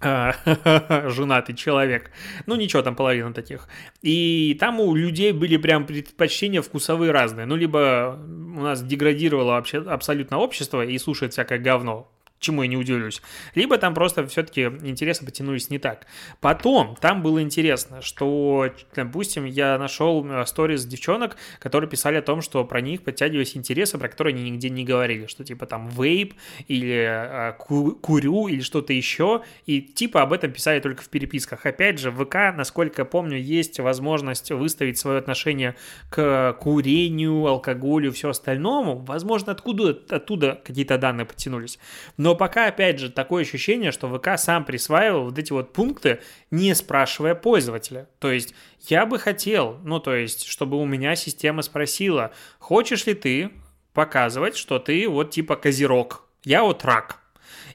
женатый 0.00 1.56
человек. 1.56 2.10
Ну, 2.46 2.54
ничего, 2.56 2.82
там 2.82 2.94
половина 2.94 3.32
таких. 3.32 3.68
И 4.00 4.56
там 4.60 4.80
у 4.80 4.94
людей 4.94 5.32
были 5.32 5.56
прям 5.56 5.86
предпочтения 5.86 6.62
вкусовые 6.62 7.10
разные. 7.10 7.46
Ну, 7.46 7.56
либо 7.56 8.18
у 8.56 8.60
нас 8.60 8.82
деградировало 8.82 9.52
вообще 9.52 9.78
абсолютно 9.78 10.38
общество 10.38 10.84
и 10.84 10.96
слушает 10.98 11.32
всякое 11.32 11.58
говно, 11.58 12.08
чему 12.38 12.62
я 12.62 12.68
не 12.68 12.76
удивлюсь. 12.76 13.22
Либо 13.54 13.78
там 13.78 13.94
просто 13.94 14.26
все-таки 14.26 14.62
интересы 14.62 15.24
потянулись 15.24 15.70
не 15.70 15.78
так. 15.78 16.06
Потом 16.40 16.96
там 17.00 17.22
было 17.22 17.42
интересно, 17.42 18.02
что, 18.02 18.70
допустим, 18.94 19.44
я 19.44 19.78
нашел 19.78 20.26
э, 20.26 20.46
сторис 20.46 20.84
девчонок, 20.84 21.36
которые 21.58 21.90
писали 21.90 22.16
о 22.16 22.22
том, 22.22 22.42
что 22.42 22.64
про 22.64 22.80
них 22.80 23.02
подтягивались 23.02 23.56
интересы, 23.56 23.98
про 23.98 24.08
которые 24.08 24.34
они 24.34 24.50
нигде 24.50 24.70
не 24.70 24.84
говорили, 24.84 25.26
что 25.26 25.44
типа 25.44 25.66
там 25.66 25.88
вейп 25.88 26.34
или 26.66 27.54
ку- 27.58 27.92
курю 27.92 28.48
или 28.48 28.60
что-то 28.60 28.92
еще, 28.92 29.42
и 29.66 29.80
типа 29.80 30.22
об 30.22 30.32
этом 30.32 30.52
писали 30.52 30.80
только 30.80 31.02
в 31.02 31.08
переписках. 31.08 31.66
Опять 31.66 31.98
же, 31.98 32.10
в 32.10 32.24
ВК, 32.24 32.56
насколько 32.56 33.02
я 33.02 33.06
помню, 33.06 33.38
есть 33.38 33.80
возможность 33.80 34.50
выставить 34.50 34.98
свое 34.98 35.18
отношение 35.18 35.74
к 36.10 36.56
курению, 36.60 37.46
алкоголю, 37.46 38.12
все 38.12 38.30
остальному. 38.30 38.96
Возможно, 38.98 39.52
откуда 39.52 39.98
оттуда 40.08 40.60
какие-то 40.64 40.98
данные 40.98 41.26
потянулись. 41.26 41.78
Но 42.16 42.27
Но 42.28 42.34
пока, 42.34 42.66
опять 42.66 42.98
же, 42.98 43.08
такое 43.08 43.42
ощущение, 43.42 43.90
что 43.90 44.06
ВК 44.14 44.36
сам 44.36 44.66
присваивал 44.66 45.24
вот 45.24 45.38
эти 45.38 45.50
вот 45.50 45.72
пункты, 45.72 46.20
не 46.50 46.74
спрашивая 46.74 47.34
пользователя. 47.34 48.06
То 48.18 48.30
есть 48.30 48.54
я 48.82 49.06
бы 49.06 49.18
хотел, 49.18 49.78
ну 49.82 49.98
то 49.98 50.14
есть, 50.14 50.44
чтобы 50.44 50.76
у 50.76 50.84
меня 50.84 51.16
система 51.16 51.62
спросила, 51.62 52.32
хочешь 52.58 53.06
ли 53.06 53.14
ты 53.14 53.48
показывать, 53.94 54.58
что 54.58 54.78
ты 54.78 55.08
вот 55.08 55.30
типа 55.30 55.56
козерог, 55.56 56.28
я 56.44 56.64
вот 56.64 56.84
рак. 56.84 57.18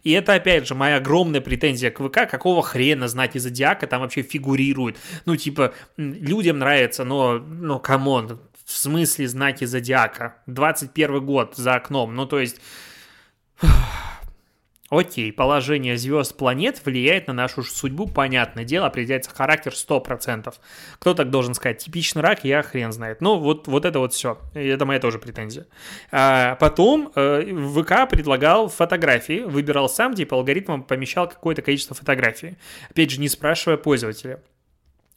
И 0.04 0.12
это, 0.12 0.36
опять 0.36 0.68
же, 0.68 0.76
моя 0.76 0.98
огромная 0.98 1.42
претензия 1.42 1.90
к 1.90 1.98
ВК, 2.08 2.30
какого 2.30 2.62
хрена 2.62 3.08
знаки 3.08 3.40
зодиака 3.40 3.88
там 3.88 4.02
вообще 4.02 4.22
фигурируют. 4.22 4.98
Ну, 5.26 5.36
типа, 5.36 5.74
людям 5.98 6.60
нравится, 6.60 7.04
но, 7.06 7.40
ну, 7.40 7.80
come 7.80 8.14
on, 8.14 8.40
в 8.66 8.72
смысле 8.72 9.28
знаки 9.28 9.66
зодиака? 9.66 10.36
21 10.46 11.26
год 11.26 11.56
за 11.56 11.74
окном, 11.74 12.14
ну, 12.14 12.28
то 12.28 12.40
есть... 12.40 12.62
Окей, 14.94 15.34
положение 15.34 15.98
звезд 15.98 16.38
планет 16.38 16.80
влияет 16.86 17.26
на 17.26 17.34
нашу 17.34 17.64
судьбу, 17.64 18.06
понятное 18.06 18.64
дело, 18.64 18.86
определяется 18.86 19.32
характер 19.34 19.74
100%. 19.74 20.54
Кто 21.00 21.16
так 21.16 21.32
должен 21.32 21.56
сказать? 21.56 21.80
Типичный 21.80 22.22
рак, 22.22 22.44
я 22.44 22.62
хрен 22.62 22.92
знает. 22.92 23.20
Ну, 23.20 23.40
вот, 23.40 23.68
вот 23.68 23.86
это 23.86 23.98
вот 23.98 24.14
все. 24.14 24.38
Это 24.54 24.86
моя 24.86 25.00
тоже 25.00 25.18
претензия. 25.18 25.66
А 26.12 26.56
потом 26.60 27.12
э, 27.16 27.42
ВК 27.74 28.08
предлагал 28.08 28.68
фотографии, 28.68 29.40
выбирал 29.40 29.90
сам, 29.90 30.14
типа 30.14 30.38
алгоритмом 30.38 30.84
помещал 30.84 31.28
какое-то 31.28 31.64
количество 31.64 31.96
фотографий. 31.96 32.56
Опять 32.92 33.10
же, 33.10 33.20
не 33.20 33.30
спрашивая 33.30 33.78
пользователя. 33.78 34.42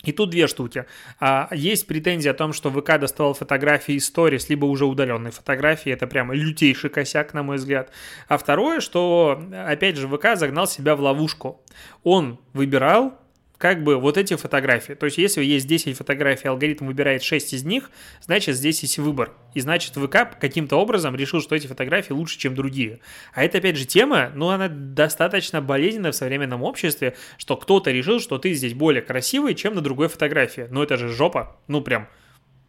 И 0.05 0.13
тут 0.13 0.31
две 0.31 0.47
штуки. 0.47 0.85
А, 1.19 1.49
есть 1.53 1.87
претензия 1.87 2.31
о 2.31 2.35
том, 2.35 2.53
что 2.53 2.71
ВК 2.71 2.99
доставал 2.99 3.35
фотографии 3.35 3.95
из 3.95 4.07
сторис, 4.07 4.49
либо 4.49 4.67
уже 4.67 4.87
удаленные 4.87 5.33
фотографии. 5.33 5.91
Это 5.91 6.07
прямо 6.07 6.35
лютейший 6.35 6.91
косяк, 6.91 7.35
на 7.35 7.43
мой 7.43 7.57
взгляд. 7.57 7.91
А 8.29 8.39
второе, 8.39 8.81
что, 8.81 9.43
опять 9.67 9.97
же, 9.97 10.07
ВК 10.07 10.37
загнал 10.37 10.69
себя 10.69 10.95
в 10.95 11.01
ловушку. 11.01 11.61
Он 12.05 12.39
выбирал 12.53 13.19
как 13.59 13.83
бы 13.83 13.97
вот 13.97 14.17
эти 14.17 14.37
фотографии. 14.37 14.93
То 14.95 15.07
есть, 15.07 15.19
если 15.19 15.43
есть 15.43 15.67
10 15.67 15.97
фотографий, 15.97 16.49
алгоритм 16.49 16.87
выбирает 16.87 17.23
6 17.23 17.55
из 17.55 17.65
них, 17.65 17.91
значит, 18.21 18.57
здесь 18.57 18.83
есть 18.83 18.99
выбор. 18.99 19.33
И 19.55 19.61
значит, 19.61 19.95
ВК 19.95 20.39
каким-то 20.39 20.77
образом 20.77 21.17
решил, 21.17 21.41
что 21.41 21.55
эти 21.55 21.67
фотографии 21.67 22.13
лучше, 22.13 22.39
чем 22.39 22.55
другие. 22.55 23.01
А 23.33 23.45
это, 23.45 23.59
опять 23.59 23.77
же, 23.77 23.87
тема, 23.87 24.31
ну, 24.35 24.49
она 24.49 24.69
достаточно 24.69 25.63
болезненная 25.63 26.13
в 26.13 26.17
современном 26.17 26.63
обществе, 26.63 27.17
что 27.39 27.57
кто-то 27.57 27.91
решил, 27.91 28.21
что 28.21 28.39
ты 28.39 28.53
здесь 28.53 28.75
более 28.75 29.03
красивый, 29.03 29.55
чем 29.55 29.75
на 29.75 29.81
другой 29.81 30.09
фотографии. 30.09 30.67
Ну, 30.71 30.83
это 30.83 30.97
же 30.97 31.09
жопа. 31.09 31.57
Ну, 31.69 31.81
прям 31.81 32.09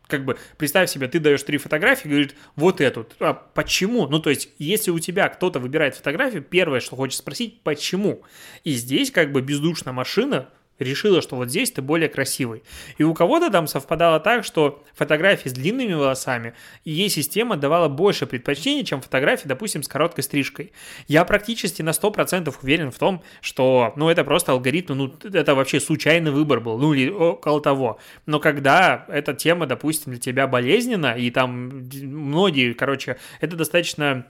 как 0.07 0.25
бы 0.25 0.37
представь 0.57 0.89
себе, 0.89 1.07
ты 1.07 1.19
даешь 1.19 1.43
три 1.43 1.57
фотографии, 1.57 2.07
говорит, 2.07 2.35
вот 2.55 2.81
эту. 2.81 3.07
А 3.19 3.33
почему? 3.33 4.07
Ну, 4.07 4.19
то 4.19 4.29
есть, 4.29 4.49
если 4.57 4.91
у 4.91 4.99
тебя 4.99 5.27
кто-то 5.29 5.59
выбирает 5.59 5.95
фотографию, 5.95 6.41
первое, 6.41 6.79
что 6.79 6.95
хочешь 6.95 7.17
спросить, 7.17 7.61
почему? 7.61 8.23
И 8.63 8.71
здесь 8.73 9.11
как 9.11 9.31
бы 9.31 9.41
бездушная 9.41 9.93
машина 9.93 10.49
решила, 10.79 11.21
что 11.21 11.35
вот 11.35 11.49
здесь 11.49 11.71
ты 11.71 11.81
более 11.81 12.09
красивый. 12.09 12.63
И 12.97 13.03
у 13.03 13.13
кого-то 13.13 13.49
там 13.49 13.67
совпадало 13.67 14.19
так, 14.19 14.43
что 14.43 14.83
фотографии 14.93 15.49
с 15.49 15.53
длинными 15.53 15.93
волосами, 15.93 16.53
и 16.83 16.91
ей 16.91 17.09
система 17.09 17.57
давала 17.57 17.87
больше 17.87 18.25
предпочтений, 18.25 18.83
чем 18.83 19.01
фотографии, 19.01 19.47
допустим, 19.47 19.83
с 19.83 19.87
короткой 19.87 20.23
стрижкой. 20.23 20.71
Я 21.07 21.25
практически 21.25 21.81
на 21.81 21.91
100% 21.91 22.53
уверен 22.61 22.91
в 22.91 22.97
том, 22.97 23.23
что, 23.41 23.93
ну, 23.95 24.09
это 24.09 24.23
просто 24.23 24.51
алгоритм, 24.51 24.93
ну, 24.93 25.13
это 25.23 25.55
вообще 25.55 25.79
случайный 25.79 26.31
выбор 26.31 26.59
был, 26.59 26.77
ну, 26.77 26.93
или 26.93 27.09
около 27.09 27.61
того. 27.61 27.99
Но 28.25 28.39
когда 28.39 29.05
эта 29.07 29.33
тема, 29.33 29.65
допустим, 29.65 30.11
для 30.13 30.21
тебя 30.21 30.47
болезненна, 30.47 31.15
и 31.17 31.29
там 31.31 31.87
многие, 31.93 32.73
короче, 32.73 33.17
это 33.41 33.55
достаточно 33.55 34.25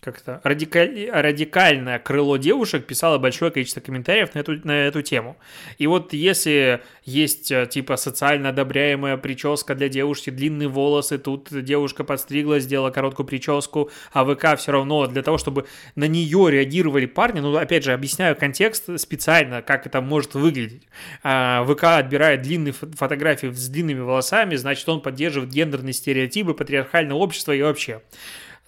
как-то 0.00 0.40
радикаль, 0.44 1.10
радикальное 1.12 1.98
крыло 1.98 2.38
девушек 2.38 2.86
писало 2.86 3.18
большое 3.18 3.50
количество 3.50 3.80
комментариев 3.80 4.34
на 4.34 4.38
эту, 4.38 4.66
на 4.66 4.86
эту 4.86 5.02
тему. 5.02 5.36
И 5.78 5.86
вот 5.86 6.12
если 6.12 6.80
есть 7.04 7.50
э, 7.50 7.66
типа 7.66 7.96
социально 7.96 8.48
одобряемая 8.48 9.16
прическа 9.18 9.74
для 9.74 9.88
девушки, 9.88 10.30
длинные 10.30 10.68
волосы, 10.68 11.18
тут 11.18 11.48
девушка 11.50 12.04
подстригла, 12.04 12.60
сделала 12.60 12.90
короткую 12.90 13.26
прическу, 13.26 13.90
а 14.12 14.24
ВК 14.24 14.58
все 14.58 14.72
равно 14.72 15.06
для 15.06 15.22
того, 15.22 15.36
чтобы 15.36 15.66
на 15.96 16.04
нее 16.08 16.50
реагировали 16.50 17.06
парни, 17.06 17.40
ну 17.40 17.54
опять 17.56 17.84
же 17.84 17.92
объясняю 17.92 18.36
контекст 18.36 18.98
специально, 18.98 19.60
как 19.60 19.86
это 19.86 20.00
может 20.00 20.34
выглядеть. 20.34 20.88
А, 21.22 21.64
ВК 21.64 21.84
отбирает 21.84 22.42
длинные 22.42 22.72
фотографии 22.72 23.48
с 23.48 23.68
длинными 23.68 24.00
волосами, 24.00 24.56
значит 24.56 24.88
он 24.88 25.02
поддерживает 25.02 25.50
гендерные 25.52 25.92
стереотипы, 25.92 26.54
патриархальное 26.54 27.16
общество 27.16 27.52
и 27.52 27.60
вообще 27.60 28.00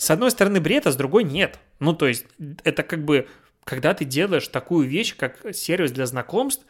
с 0.03 0.11
одной 0.11 0.33
стороны 0.33 0.61
бред, 0.61 0.88
а 0.88 0.91
с 0.91 0.97
другой 0.97 1.23
нет. 1.23 1.61
Ну, 1.79 1.93
то 1.93 2.09
есть, 2.09 2.27
это 2.65 2.83
как 2.83 3.05
бы, 3.05 3.29
когда 3.62 3.95
ты 3.95 4.05
делаешь 4.05 4.49
такую 4.49 4.88
вещь, 4.88 5.15
как 5.17 5.55
сервис 5.55 5.93
для 5.93 6.07
знакомств, 6.07 6.67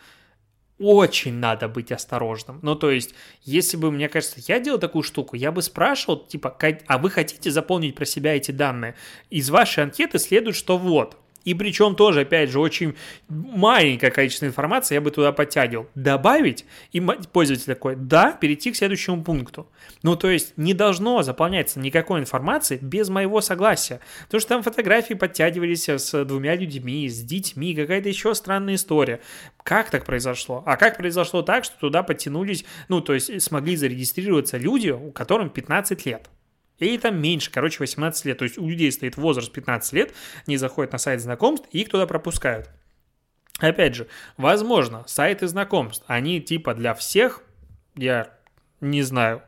очень 0.79 1.33
надо 1.33 1.67
быть 1.67 1.93
осторожным. 1.93 2.59
Ну, 2.61 2.75
то 2.75 2.91
есть, 2.91 3.15
если 3.43 3.79
бы, 3.79 3.91
мне 3.91 4.11
кажется, 4.11 4.37
я 4.49 4.61
делал 4.61 4.79
такую 4.79 5.03
штуку, 5.03 5.35
я 5.35 5.51
бы 5.51 5.63
спрашивал, 5.63 6.27
типа, 6.27 6.59
а 6.87 6.99
вы 6.99 7.09
хотите 7.09 7.51
заполнить 7.51 7.95
про 7.95 8.05
себя 8.05 8.37
эти 8.37 8.51
данные? 8.51 8.97
Из 9.31 9.49
вашей 9.49 9.85
анкеты 9.85 10.19
следует, 10.19 10.55
что 10.55 10.77
вот, 10.77 11.17
и 11.45 11.55
причем 11.55 11.95
тоже, 11.95 12.21
опять 12.21 12.51
же, 12.51 12.61
очень 12.61 12.95
маленькое 13.29 14.13
количество 14.13 14.47
информации 14.47 14.95
я 14.95 15.01
бы 15.01 15.11
туда 15.11 15.33
подтягивал. 15.33 15.89
Добавить, 15.95 16.65
и 16.93 17.01
пользователь 17.01 17.67
такой, 17.67 17.97
да, 17.97 18.33
перейти 18.33 18.73
к 18.73 18.77
следующему 18.77 19.23
пункту. 19.23 19.69
Ну, 20.03 20.17
то 20.17 20.31
есть 20.31 20.55
не 20.57 20.75
должно 20.75 21.23
заполняться 21.23 21.81
никакой 21.81 22.21
информации 22.21 22.79
без 22.81 23.09
моего 23.09 23.41
согласия. 23.41 24.01
Потому 24.25 24.41
что 24.41 24.49
там 24.49 24.63
фотографии 24.63 25.15
подтягивались 25.15 25.89
с 25.89 26.25
двумя 26.25 26.55
людьми, 26.57 27.09
с 27.09 27.21
детьми, 27.23 27.75
какая-то 27.75 28.09
еще 28.09 28.35
странная 28.35 28.75
история. 28.75 29.21
Как 29.63 29.91
так 29.91 30.05
произошло? 30.05 30.63
А 30.67 30.77
как 30.77 30.97
произошло 30.97 31.43
так, 31.43 31.65
что 31.65 31.79
туда 31.79 32.03
подтянулись, 32.03 32.65
ну, 32.89 33.01
то 33.01 33.15
есть 33.15 33.43
смогли 33.43 33.77
зарегистрироваться 33.77 34.59
люди, 34.59 34.91
у 34.91 35.11
которым 35.11 35.51
15 35.51 36.07
лет? 36.07 36.29
Или 36.85 36.99
там 36.99 37.21
меньше, 37.21 37.51
короче, 37.51 37.79
18 37.81 38.25
лет. 38.27 38.39
То 38.39 38.45
есть 38.45 38.59
у 38.59 38.69
людей 38.69 38.91
стоит 38.93 39.17
возраст 39.17 39.53
15 39.53 39.93
лет, 39.93 40.15
они 40.47 40.57
заходят 40.57 40.93
на 40.93 40.99
сайт 40.99 41.21
знакомств 41.21 41.69
и 41.73 41.81
их 41.81 41.89
туда 41.89 42.07
пропускают. 42.07 42.71
Опять 43.59 43.95
же, 43.95 44.09
возможно, 44.37 45.05
сайты 45.07 45.47
знакомств, 45.47 46.05
они 46.09 46.41
типа 46.41 46.75
для 46.75 46.95
всех, 46.95 47.43
я 47.95 48.31
не 48.81 49.03
знаю, 49.03 49.43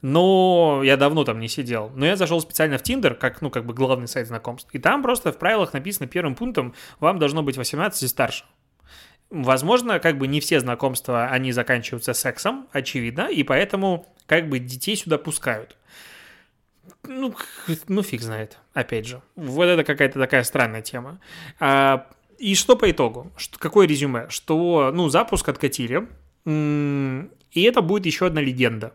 но 0.00 0.82
я 0.84 0.96
давно 0.96 1.24
там 1.24 1.38
не 1.38 1.48
сидел. 1.48 1.90
Но 1.94 2.04
я 2.04 2.16
зашел 2.16 2.40
специально 2.40 2.76
в 2.76 2.82
Tinder, 2.82 3.14
как, 3.14 3.40
ну, 3.40 3.50
как 3.50 3.64
бы 3.64 3.72
главный 3.72 4.08
сайт 4.08 4.26
знакомств. 4.26 4.68
И 4.72 4.78
там 4.78 5.02
просто 5.02 5.32
в 5.32 5.38
правилах 5.38 5.72
написано 5.72 6.08
первым 6.08 6.34
пунктом, 6.34 6.74
вам 6.98 7.18
должно 7.18 7.42
быть 7.42 7.56
18 7.56 8.02
и 8.02 8.08
старше. 8.08 8.44
Возможно, 9.30 9.98
как 9.98 10.18
бы 10.18 10.26
не 10.26 10.40
все 10.40 10.60
знакомства, 10.60 11.28
они 11.28 11.52
заканчиваются 11.52 12.12
сексом, 12.12 12.68
очевидно, 12.72 13.28
и 13.30 13.44
поэтому 13.44 14.06
как 14.26 14.48
бы 14.48 14.58
детей 14.58 14.96
сюда 14.96 15.18
пускают. 15.18 15.76
Ну, 17.04 17.34
ну, 17.88 18.02
фиг 18.02 18.22
знает, 18.22 18.58
опять 18.74 19.06
же. 19.06 19.22
Вот 19.36 19.64
это 19.64 19.84
какая-то 19.84 20.18
такая 20.18 20.42
странная 20.44 20.82
тема. 20.82 21.20
А, 21.60 22.08
и 22.38 22.54
что 22.54 22.76
по 22.76 22.90
итогу? 22.90 23.32
Что, 23.36 23.58
какое 23.58 23.86
резюме? 23.86 24.28
Что, 24.28 24.90
ну, 24.92 25.08
запуск 25.08 25.48
откатили, 25.48 26.08
и 26.44 27.62
это 27.62 27.82
будет 27.82 28.06
еще 28.06 28.26
одна 28.26 28.40
легенда. 28.40 28.94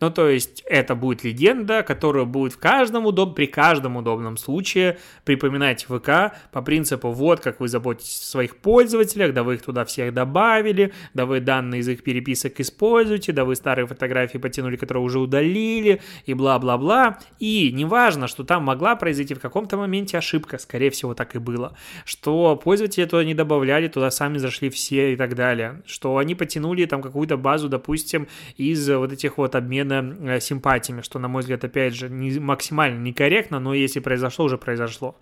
Ну, 0.00 0.10
то 0.10 0.28
есть, 0.28 0.62
это 0.66 0.94
будет 0.94 1.24
легенда, 1.24 1.82
которая 1.82 2.24
будет 2.24 2.52
в 2.52 2.58
каждом 2.58 3.06
удоб... 3.06 3.34
при 3.34 3.46
каждом 3.46 3.96
удобном 3.96 4.36
случае 4.36 4.98
припоминать 5.24 5.84
ВК 5.84 6.34
по 6.52 6.62
принципу, 6.62 7.10
вот 7.10 7.40
как 7.40 7.60
вы 7.60 7.68
заботитесь 7.68 8.20
о 8.20 8.24
своих 8.24 8.56
пользователях, 8.56 9.34
да 9.34 9.42
вы 9.42 9.54
их 9.54 9.62
туда 9.62 9.84
всех 9.84 10.14
добавили, 10.14 10.92
да 11.14 11.26
вы 11.26 11.40
данные 11.40 11.80
из 11.80 11.88
их 11.88 12.02
переписок 12.02 12.60
используете, 12.60 13.32
да 13.32 13.44
вы 13.44 13.54
старые 13.56 13.86
фотографии 13.86 14.38
потянули, 14.38 14.76
которые 14.76 15.02
уже 15.02 15.18
удалили, 15.18 16.00
и 16.26 16.34
бла-бла-бла. 16.34 17.18
И 17.38 17.72
неважно, 17.72 18.28
что 18.28 18.44
там 18.44 18.64
могла 18.64 18.96
произойти 18.96 19.34
в 19.34 19.40
каком-то 19.40 19.76
моменте 19.76 20.18
ошибка, 20.18 20.58
скорее 20.58 20.90
всего, 20.90 21.14
так 21.14 21.34
и 21.34 21.38
было, 21.38 21.76
что 22.04 22.56
пользователи 22.56 23.04
туда 23.04 23.24
не 23.24 23.34
добавляли, 23.34 23.88
туда 23.88 24.10
сами 24.10 24.38
зашли 24.38 24.70
все 24.70 25.12
и 25.12 25.16
так 25.16 25.34
далее, 25.34 25.82
что 25.86 26.16
они 26.16 26.34
потянули 26.34 26.84
там 26.84 27.02
какую-то 27.02 27.36
базу, 27.36 27.68
допустим, 27.68 28.28
из 28.56 28.88
вот 28.88 29.12
этих 29.12 29.38
вот 29.38 29.54
обмена 29.58 30.16
э, 30.20 30.40
симпатиями, 30.40 31.02
что, 31.02 31.18
на 31.18 31.28
мой 31.28 31.42
взгляд, 31.42 31.64
опять 31.64 31.94
же, 31.94 32.08
не, 32.08 32.38
максимально 32.38 32.98
некорректно, 32.98 33.60
но 33.60 33.74
если 33.74 34.00
произошло, 34.00 34.46
уже 34.46 34.58
произошло. 34.58 35.16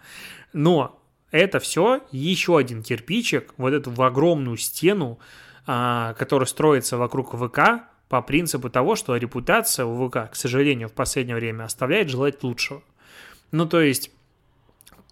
Но 0.53 1.03
это 1.31 1.59
все 1.59 2.03
еще 2.13 2.57
один 2.57 2.83
кирпичик, 2.83 3.55
вот 3.57 3.73
эту 3.73 3.91
в 3.91 4.01
огромную 4.03 4.57
стену, 4.57 5.19
а, 5.67 6.15
которая 6.15 6.47
строится 6.47 6.97
вокруг 6.97 7.35
ВК, 7.35 7.61
по 8.09 8.23
принципу 8.23 8.71
того, 8.71 8.95
что 8.95 9.17
репутация 9.17 9.85
у 9.85 10.09
ВК, 10.09 10.31
к 10.31 10.37
сожалению, 10.37 10.89
в 10.89 10.93
последнее 10.93 11.37
время 11.37 11.65
оставляет 11.65 12.09
желать 12.09 12.43
лучшего. 12.45 12.83
Ну, 13.51 13.67
то 13.67 13.81
есть 13.81 14.11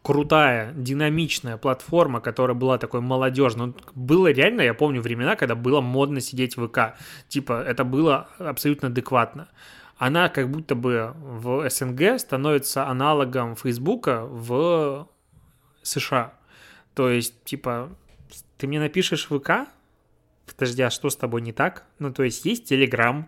крутая, 0.04 0.74
динамичная 0.74 1.56
платформа, 1.56 2.20
которая 2.20 2.54
была 2.54 2.76
такой 2.76 3.00
молодежной. 3.00 3.68
Ну, 3.68 3.74
было 3.94 4.30
реально, 4.30 4.60
я 4.60 4.74
помню 4.74 5.00
времена, 5.00 5.34
когда 5.34 5.54
было 5.54 5.80
модно 5.80 6.20
сидеть 6.20 6.58
в 6.58 6.68
ВК. 6.68 6.98
Типа, 7.28 7.62
это 7.66 7.84
было 7.84 8.28
абсолютно 8.38 8.88
адекватно. 8.88 9.48
Она 9.96 10.28
как 10.28 10.50
будто 10.50 10.74
бы 10.74 11.14
в 11.16 11.70
СНГ 11.70 12.20
становится 12.20 12.86
аналогом 12.86 13.56
Фейсбука 13.56 14.26
в 14.26 15.08
США. 15.82 16.34
То 16.94 17.08
есть, 17.08 17.42
типа, 17.44 17.88
ты 18.58 18.66
мне 18.66 18.80
напишешь 18.80 19.26
ВК, 19.28 19.68
подожди, 20.46 20.82
а 20.82 20.90
что 20.90 21.08
с 21.08 21.16
тобой 21.16 21.40
не 21.40 21.52
так? 21.52 21.86
Ну, 21.98 22.12
то 22.12 22.24
есть, 22.24 22.44
есть 22.44 22.66
Телеграм, 22.66 23.26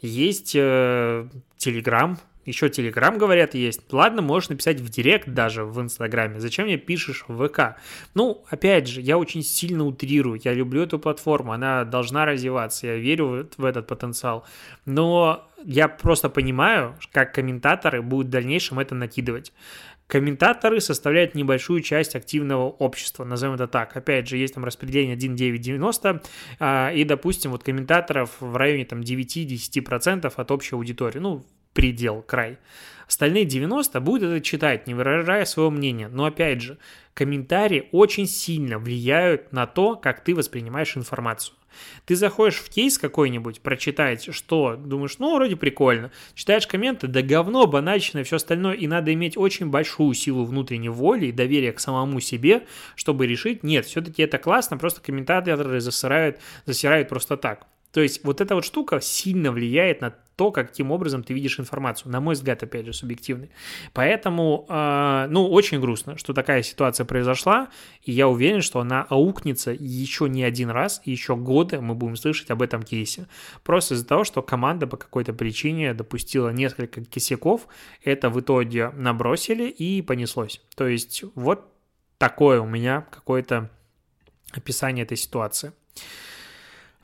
есть 0.00 0.54
э, 0.54 1.28
Телеграм, 1.56 2.16
еще 2.44 2.68
Телеграм, 2.68 3.18
говорят, 3.18 3.54
есть. 3.54 3.80
Ладно, 3.92 4.22
можешь 4.22 4.48
написать 4.48 4.80
в 4.80 4.88
Директ 4.88 5.28
даже 5.28 5.64
в 5.64 5.80
Инстаграме. 5.80 6.40
Зачем 6.40 6.66
мне 6.66 6.76
пишешь 6.76 7.24
в 7.28 7.46
ВК? 7.48 7.76
Ну, 8.14 8.44
опять 8.48 8.88
же, 8.88 9.00
я 9.00 9.18
очень 9.18 9.42
сильно 9.42 9.84
утрирую. 9.84 10.40
Я 10.42 10.52
люблю 10.52 10.82
эту 10.82 10.98
платформу. 10.98 11.52
Она 11.52 11.84
должна 11.84 12.24
развиваться. 12.24 12.86
Я 12.86 12.96
верю 12.96 13.48
в 13.56 13.64
этот 13.64 13.86
потенциал. 13.86 14.44
Но 14.86 15.48
я 15.64 15.88
просто 15.88 16.28
понимаю, 16.28 16.96
как 17.12 17.34
комментаторы 17.34 18.02
будут 18.02 18.26
в 18.28 18.30
дальнейшем 18.30 18.80
это 18.80 18.94
накидывать. 18.94 19.52
Комментаторы 20.12 20.80
составляют 20.80 21.34
небольшую 21.34 21.80
часть 21.80 22.14
активного 22.14 22.64
общества, 22.64 23.24
назовем 23.24 23.54
это 23.54 23.66
так. 23.66 23.96
Опять 23.96 24.28
же, 24.28 24.36
есть 24.36 24.52
там 24.52 24.62
распределение 24.62 25.14
1,990, 25.14 26.22
а, 26.58 26.92
и, 26.92 27.04
допустим, 27.04 27.52
вот 27.52 27.62
комментаторов 27.62 28.30
в 28.40 28.54
районе 28.56 28.84
там 28.84 29.00
9-10% 29.00 30.30
от 30.36 30.50
общей 30.50 30.74
аудитории. 30.74 31.18
Ну, 31.18 31.46
предел, 31.72 32.22
край. 32.22 32.58
Остальные 33.06 33.44
90 33.44 34.00
будут 34.00 34.22
это 34.22 34.40
читать, 34.40 34.86
не 34.86 34.94
выражая 34.94 35.44
своего 35.44 35.70
мнения. 35.70 36.08
Но 36.08 36.24
опять 36.24 36.62
же, 36.62 36.78
комментарии 37.14 37.88
очень 37.92 38.26
сильно 38.26 38.78
влияют 38.78 39.52
на 39.52 39.66
то, 39.66 39.96
как 39.96 40.24
ты 40.24 40.34
воспринимаешь 40.34 40.96
информацию. 40.96 41.54
Ты 42.06 42.16
заходишь 42.16 42.56
в 42.56 42.68
кейс 42.68 42.98
какой-нибудь, 42.98 43.60
прочитать, 43.60 44.34
что, 44.34 44.76
думаешь, 44.76 45.18
ну, 45.18 45.34
вроде 45.34 45.56
прикольно. 45.56 46.10
Читаешь 46.34 46.66
комменты, 46.66 47.06
да 47.06 47.22
говно, 47.22 47.66
банальщина 47.66 48.24
все 48.24 48.36
остальное, 48.36 48.74
и 48.74 48.86
надо 48.86 49.12
иметь 49.12 49.36
очень 49.36 49.66
большую 49.66 50.14
силу 50.14 50.44
внутренней 50.44 50.88
воли 50.88 51.26
и 51.26 51.32
доверия 51.32 51.72
к 51.72 51.80
самому 51.80 52.20
себе, 52.20 52.66
чтобы 52.94 53.26
решить, 53.26 53.62
нет, 53.62 53.86
все-таки 53.86 54.22
это 54.22 54.38
классно, 54.38 54.76
просто 54.76 55.00
комментаторы 55.00 55.80
засирают, 55.80 56.38
засирают 56.66 57.08
просто 57.08 57.36
так. 57.36 57.66
То 57.92 58.00
есть 58.00 58.24
вот 58.24 58.40
эта 58.40 58.54
вот 58.54 58.64
штука 58.64 59.00
сильно 59.00 59.52
влияет 59.52 60.00
на 60.00 60.14
то, 60.36 60.50
каким 60.50 60.90
образом 60.90 61.22
ты 61.22 61.34
видишь 61.34 61.60
информацию. 61.60 62.10
На 62.10 62.20
мой 62.20 62.34
взгляд, 62.34 62.62
опять 62.62 62.86
же, 62.86 62.92
субъективный. 62.92 63.50
Поэтому, 63.92 64.66
э, 64.68 65.26
ну, 65.28 65.46
очень 65.46 65.78
грустно, 65.78 66.16
что 66.16 66.32
такая 66.32 66.62
ситуация 66.62 67.04
произошла, 67.04 67.68
и 68.02 68.12
я 68.12 68.28
уверен, 68.28 68.62
что 68.62 68.80
она 68.80 69.06
аукнется 69.08 69.72
еще 69.72 70.28
не 70.28 70.42
один 70.42 70.70
раз, 70.70 71.02
и 71.04 71.10
еще 71.10 71.36
годы 71.36 71.80
мы 71.80 71.94
будем 71.94 72.16
слышать 72.16 72.50
об 72.50 72.62
этом 72.62 72.82
кейсе. 72.82 73.28
Просто 73.62 73.94
из-за 73.94 74.06
того, 74.06 74.24
что 74.24 74.42
команда 74.42 74.86
по 74.86 74.96
какой-то 74.96 75.34
причине 75.34 75.92
допустила 75.92 76.48
несколько 76.48 77.04
косяков, 77.04 77.68
это 78.02 78.30
в 78.30 78.40
итоге 78.40 78.90
набросили 78.96 79.68
и 79.68 80.00
понеслось. 80.00 80.62
То 80.76 80.88
есть 80.88 81.24
вот 81.34 81.70
такое 82.16 82.60
у 82.60 82.66
меня 82.66 83.06
какое-то 83.10 83.70
описание 84.52 85.04
этой 85.04 85.18
ситуации. 85.18 85.72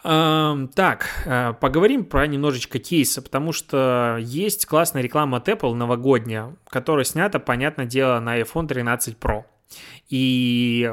Так, 0.09 1.11
э, 1.27 1.53
поговорим 1.61 2.07
про 2.07 2.27
немножечко 2.27 2.79
кейса, 2.79 3.21
потому 3.21 3.53
что 3.53 4.16
есть 4.18 4.64
классная 4.64 5.03
реклама 5.03 5.37
от 5.37 5.51
Apple 5.51 5.75
новогодняя, 5.75 6.57
которая 6.71 7.05
снята, 7.05 7.38
понятное 7.38 7.85
дело, 7.85 8.18
на 8.18 8.40
iPhone 8.40 8.66
13 8.66 9.18
Pro. 9.18 9.44
И 10.09 10.90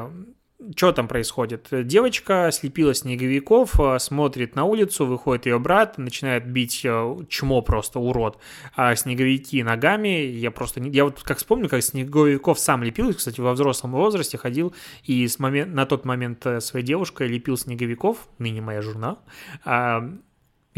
что 0.74 0.92
там 0.92 1.06
происходит? 1.06 1.68
Девочка 1.70 2.50
слепила 2.50 2.94
снеговиков, 2.94 3.78
э, 3.78 3.98
смотрит 3.98 4.56
на 4.56 4.64
улицу, 4.64 5.04
выходит 5.04 5.46
ее 5.46 5.58
брат, 5.58 5.98
начинает 5.98 6.46
бить 6.50 6.80
э, 6.84 7.16
чмо 7.28 7.60
просто, 7.60 7.98
урод, 7.98 8.38
а 8.74 8.94
снеговики 8.94 9.62
ногами. 9.62 10.24
Я 10.24 10.50
просто 10.50 10.80
не... 10.80 10.90
Я 10.90 11.04
вот 11.04 11.22
как 11.22 11.38
вспомню, 11.38 11.68
как 11.68 11.82
снеговиков 11.82 12.58
сам 12.58 12.82
лепил, 12.82 13.12
кстати, 13.12 13.40
во 13.40 13.52
взрослом 13.52 13.92
возрасте 13.92 14.38
ходил 14.38 14.74
и 15.04 15.28
с 15.28 15.38
момент... 15.38 15.74
на 15.74 15.84
тот 15.84 16.04
момент 16.06 16.46
э, 16.46 16.60
своей 16.60 16.84
девушкой 16.84 17.28
лепил 17.28 17.58
снеговиков, 17.58 18.28
ныне 18.38 18.62
моя 18.62 18.80
жена, 18.80 19.18
а, 19.64 20.10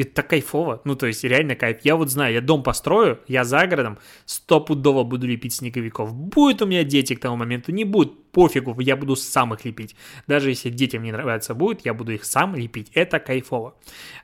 это 0.03 0.15
так 0.15 0.29
кайфово. 0.29 0.81
Ну, 0.85 0.97
то 0.97 1.07
есть, 1.07 1.25
реально 1.25 1.57
кайф. 1.57 1.79
Я 1.83 1.97
вот 1.97 2.11
знаю, 2.11 2.35
я 2.35 2.41
дом 2.41 2.63
построю, 2.63 3.21
я 3.27 3.45
за 3.45 3.67
городом, 3.67 3.99
стопудово 4.27 5.05
буду 5.05 5.27
лепить 5.27 5.55
снеговиков. 5.55 6.15
Будет 6.15 6.63
у 6.63 6.67
меня 6.67 6.85
дети 6.85 7.15
к 7.15 7.21
тому 7.21 7.37
моменту, 7.37 7.73
не 7.73 7.85
будет, 7.85 8.13
пофигу, 8.33 8.79
я 8.81 8.97
буду 8.97 9.17
сам 9.17 9.55
их 9.55 9.65
лепить. 9.65 9.97
Даже 10.27 10.51
если 10.51 10.71
детям 10.71 11.03
не 11.03 11.13
нравится 11.13 11.55
будет, 11.55 11.85
я 11.85 11.95
буду 11.95 12.13
их 12.13 12.25
сам 12.25 12.55
лепить. 12.55 12.91
Это 12.95 13.19
кайфово. 13.19 13.75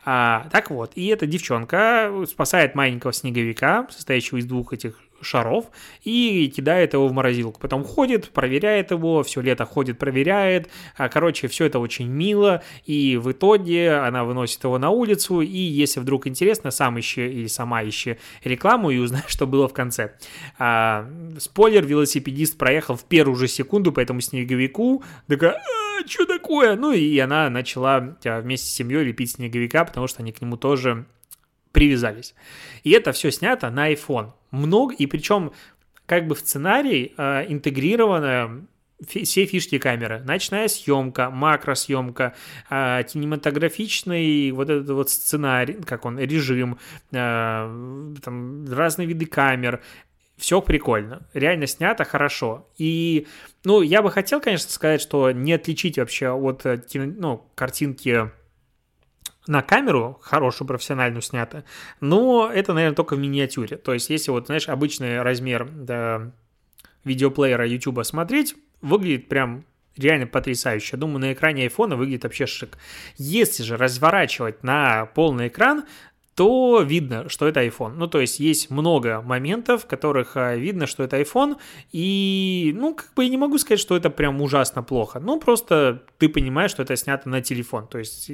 А, 0.05 0.49
так 0.53 0.71
вот, 0.71 0.93
и 0.95 1.07
эта 1.07 1.27
девчонка 1.27 2.13
спасает 2.29 2.75
маленького 2.75 3.13
снеговика, 3.13 3.89
состоящего 3.91 4.39
из 4.39 4.47
двух 4.47 4.73
этих 4.73 5.01
шаров 5.25 5.67
и 6.03 6.53
кидает 6.55 6.95
его 6.95 7.09
в 7.09 7.13
морозилку. 7.13 7.61
Потом 7.61 7.85
ходит, 7.85 8.31
проверяет 8.31 8.91
его, 8.91 9.23
все 9.23 9.41
лето 9.41 9.65
ходит, 9.65 9.99
проверяет. 9.99 10.69
А, 10.97 11.09
короче, 11.09 11.49
все 11.49 11.67
это 11.67 11.79
очень 11.79 12.09
мило. 12.09 12.63
И 12.85 13.17
в 13.17 13.33
итоге 13.33 13.95
она 13.95 14.25
выносит 14.25 14.63
его 14.65 14.79
на 14.79 14.91
улицу. 14.91 15.41
И 15.41 15.47
если 15.47 16.01
вдруг 16.01 16.27
интересно, 16.27 16.71
сам 16.71 16.99
ищи 16.99 17.27
или 17.27 17.47
сама 17.47 17.83
ищи 17.85 18.19
рекламу 18.43 18.91
и 18.91 18.99
узнай, 18.99 19.23
что 19.27 19.47
было 19.47 19.69
в 19.69 19.73
конце. 19.73 20.15
А, 20.59 21.09
спойлер, 21.39 21.85
велосипедист 21.85 22.59
проехал 22.59 22.97
в 22.97 23.05
первую 23.05 23.37
же 23.37 23.49
секунду 23.49 23.93
по 23.93 24.01
этому 24.01 24.21
снеговику. 24.21 25.03
Такая, 25.29 25.53
а, 25.53 26.07
что 26.07 26.27
такое? 26.27 26.77
Ну 26.77 26.93
и 26.93 27.19
она 27.19 27.51
начала 27.51 28.17
а, 28.25 28.41
вместе 28.41 28.69
с 28.69 28.75
семьей 28.75 29.05
лепить 29.05 29.33
снеговика, 29.33 29.85
потому 29.85 30.07
что 30.07 30.23
они 30.23 30.33
к 30.33 30.41
нему 30.41 30.57
тоже 30.57 31.07
привязались. 31.75 32.35
И 32.85 32.93
это 32.93 33.13
все 33.13 33.31
снято 33.31 33.69
на 33.71 33.93
iPhone. 33.93 34.33
Много, 34.51 34.95
и 34.95 35.05
причем 35.07 35.53
как 36.07 36.27
бы 36.27 36.35
в 36.35 36.39
сценарий 36.39 37.13
э, 37.19 37.45
интегрировано 37.49 38.67
все 39.07 39.45
фишки 39.45 39.79
камеры. 39.79 40.23
Ночная 40.25 40.69
съемка, 40.69 41.29
макросъемка, 41.31 42.35
э, 42.71 43.03
кинематографичный 43.03 44.53
вот 44.53 44.71
этот 44.71 44.89
вот 44.91 45.11
сценарий, 45.11 45.75
как 45.75 46.05
он, 46.05 46.19
режим, 46.19 46.79
э, 47.11 48.15
там 48.23 48.73
разные 48.73 49.07
виды 49.07 49.27
камер. 49.27 49.83
Все 50.37 50.61
прикольно. 50.61 51.27
Реально 51.33 51.67
снято 51.67 52.05
хорошо. 52.05 52.69
И, 52.77 53.27
ну, 53.65 53.83
я 53.83 54.03
бы 54.03 54.11
хотел, 54.11 54.41
конечно, 54.41 54.71
сказать, 54.71 55.01
что 55.01 55.31
не 55.31 55.53
отличить 55.53 55.99
вообще 55.99 56.31
от 56.31 56.67
э, 56.67 56.81
ну, 56.95 57.47
картинки 57.55 58.31
на 59.47 59.63
камеру 59.63 60.19
хорошую, 60.23 60.67
профессиональную 60.67 61.23
снято, 61.23 61.65
но 62.01 62.51
это, 62.53 62.73
наверное, 62.73 62.97
только 62.97 63.15
в 63.17 63.19
миниатюре. 63.19 63.77
То 63.77 63.93
есть, 63.93 64.11
если 64.11 64.31
вот, 64.31 64.47
знаешь, 64.47 64.69
обычный 64.69 65.23
размер 65.23 65.69
да, 65.71 66.33
видеоплеера 67.05 67.67
YouTube 67.67 68.05
смотреть, 68.05 68.57
выглядит 68.81 69.29
прям 69.29 69.65
реально 69.97 70.27
потрясающе. 70.27 70.97
Думаю, 70.97 71.21
на 71.21 71.33
экране 71.33 71.65
айфона 71.65 71.97
выглядит 71.97 72.25
вообще 72.25 72.47
шик. 72.47 72.79
Если 73.17 73.63
же 73.63 73.77
разворачивать 73.77 74.63
на 74.63 75.07
полный 75.07 75.49
экран, 75.49 75.85
то 76.35 76.83
видно, 76.83 77.29
что 77.29 77.47
это 77.47 77.65
iPhone. 77.65 77.95
Ну, 77.95 78.09
то 78.09 78.21
есть 78.21 78.41
есть 78.41 78.69
много 78.69 79.23
моментов, 79.23 79.85
в 79.85 79.87
которых 79.87 80.37
а, 80.37 80.57
видно, 80.57 80.87
что 80.89 81.05
это 81.05 81.21
iPhone, 81.21 81.57
и, 81.93 82.73
ну, 82.75 82.95
как 82.95 83.15
бы 83.15 83.23
я 83.23 83.31
не 83.31 83.37
могу 83.37 83.57
сказать, 83.59 83.79
что 83.79 83.97
это 83.97 84.11
прям 84.11 84.41
ужасно 84.41 84.83
плохо. 84.83 85.21
Ну, 85.21 85.39
просто 85.39 86.03
ты 86.19 86.29
понимаешь, 86.29 86.73
что 86.73 86.83
это 86.83 86.97
снято 86.97 87.29
на 87.29 87.41
телефон. 87.41 87.87
То 87.87 87.99
есть 87.99 88.33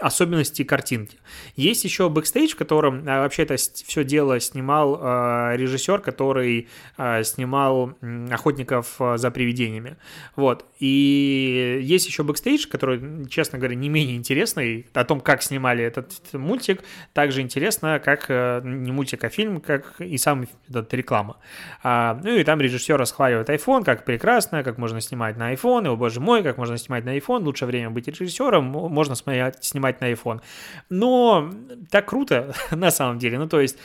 особенности 0.00 0.64
картинки. 0.64 1.18
Есть 1.56 1.84
еще 1.84 2.08
бэкстейдж, 2.08 2.52
в 2.52 2.56
котором 2.56 3.04
а, 3.06 3.20
вообще 3.20 3.42
это 3.42 3.56
все 3.56 4.04
дело 4.04 4.40
снимал 4.40 4.98
а, 5.00 5.54
режиссер, 5.56 6.00
который 6.00 6.68
а, 6.96 7.22
снимал 7.22 7.92
«Охотников 8.30 8.96
за 9.16 9.30
привидениями». 9.30 9.96
Вот. 10.36 10.64
И 10.78 11.80
есть 11.82 12.06
еще 12.06 12.22
бэкстейдж, 12.22 12.66
который, 12.68 13.28
честно 13.28 13.58
говоря, 13.58 13.74
не 13.74 13.88
менее 13.88 14.16
интересный, 14.16 14.86
о 14.94 15.04
том, 15.04 15.20
как 15.20 15.42
снимали 15.42 15.84
этот 15.84 16.12
мультик, 16.32 16.82
также 17.12 17.42
интересно, 17.42 18.00
как 18.02 18.26
э, 18.28 18.60
не 18.64 18.92
мультик, 18.92 19.22
а 19.24 19.28
фильм, 19.28 19.60
как 19.60 20.00
и 20.00 20.16
сам 20.16 20.46
этот 20.68 20.92
реклама. 20.94 21.36
Ну 21.84 22.36
и 22.36 22.44
там 22.44 22.60
режиссер 22.60 22.96
расхваливает 22.96 23.48
iPhone, 23.48 23.84
как 23.84 24.04
прекрасно, 24.04 24.62
как 24.62 24.78
можно 24.78 25.00
снимать 25.00 25.36
на 25.36 25.52
iPhone, 25.52 25.88
о 25.88 25.96
боже 25.96 26.20
мой, 26.20 26.42
как 26.42 26.56
можно 26.56 26.78
снимать 26.78 27.04
на 27.04 27.16
iPhone, 27.16 27.42
лучшее 27.42 27.66
время 27.66 27.90
быть 27.90 28.08
режиссером, 28.08 28.64
можно 28.64 29.14
снимать 29.14 29.89
снимать 29.90 30.00
на 30.00 30.12
iPhone. 30.12 30.40
Но 30.88 31.50
так 31.90 32.08
круто 32.08 32.54
на 32.70 32.90
самом 32.90 33.18
деле. 33.18 33.38
Ну, 33.38 33.48
то 33.48 33.60
есть 33.60 33.78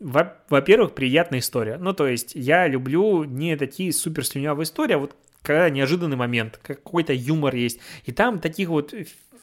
во-первых, 0.00 0.94
приятная 0.94 1.40
история. 1.40 1.76
Ну, 1.76 1.92
то 1.92 2.06
есть, 2.06 2.32
я 2.36 2.68
люблю 2.68 3.24
не 3.24 3.56
такие 3.56 3.92
супер 3.92 4.24
слюнявые 4.24 4.62
истории, 4.62 4.94
а 4.94 4.98
вот 4.98 5.16
когда 5.42 5.68
неожиданный 5.70 6.16
момент, 6.16 6.60
какой-то 6.62 7.12
юмор 7.12 7.56
есть. 7.56 7.80
И 8.04 8.12
там 8.12 8.38
таких 8.38 8.68
вот 8.68 8.94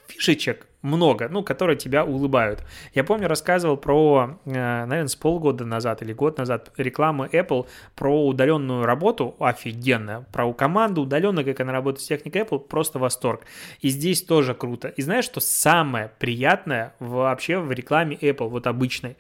фишечек 0.08 0.68
много, 0.82 1.28
ну, 1.30 1.44
которые 1.44 1.78
тебя 1.78 2.06
улыбают. 2.06 2.64
Я 2.94 3.04
помню, 3.04 3.28
рассказывал 3.28 3.76
про, 3.76 4.40
э, 4.46 4.52
наверное, 4.52 5.08
с 5.08 5.16
полгода 5.16 5.66
назад 5.66 6.02
или 6.02 6.14
год 6.14 6.38
назад 6.38 6.72
рекламы 6.78 7.28
Apple 7.32 7.68
про 7.96 8.28
удаленную 8.28 8.86
работу, 8.86 9.36
офигенно, 9.40 10.26
про 10.32 10.54
команду 10.54 11.02
удаленно, 11.02 11.44
как 11.44 11.60
она 11.60 11.72
работает 11.72 12.04
с 12.04 12.08
техникой 12.08 12.44
Apple, 12.44 12.60
просто 12.60 13.00
восторг. 13.00 13.42
И 13.82 13.90
здесь 13.90 14.22
тоже 14.22 14.54
круто. 14.54 14.90
И 14.90 15.02
знаешь, 15.02 15.26
что 15.26 15.40
самое 15.40 16.12
приятное 16.20 16.94
вообще 17.00 17.58
в 17.58 17.72
рекламе 17.72 18.16
Apple, 18.16 18.48
вот 18.48 18.68
обычной, 18.68 19.18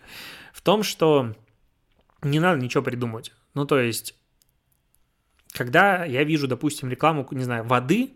в 0.54 0.62
том, 0.62 0.84
что 0.84 1.34
не 2.22 2.40
надо 2.40 2.62
ничего 2.62 2.84
придумать. 2.84 3.32
Ну, 3.56 3.66
то 3.66 3.80
есть 3.80 4.16
когда 5.56 6.04
я 6.04 6.24
вижу, 6.24 6.48
допустим, 6.48 6.90
рекламу, 6.90 7.26
не 7.32 7.44
знаю, 7.44 7.64
воды, 7.64 8.14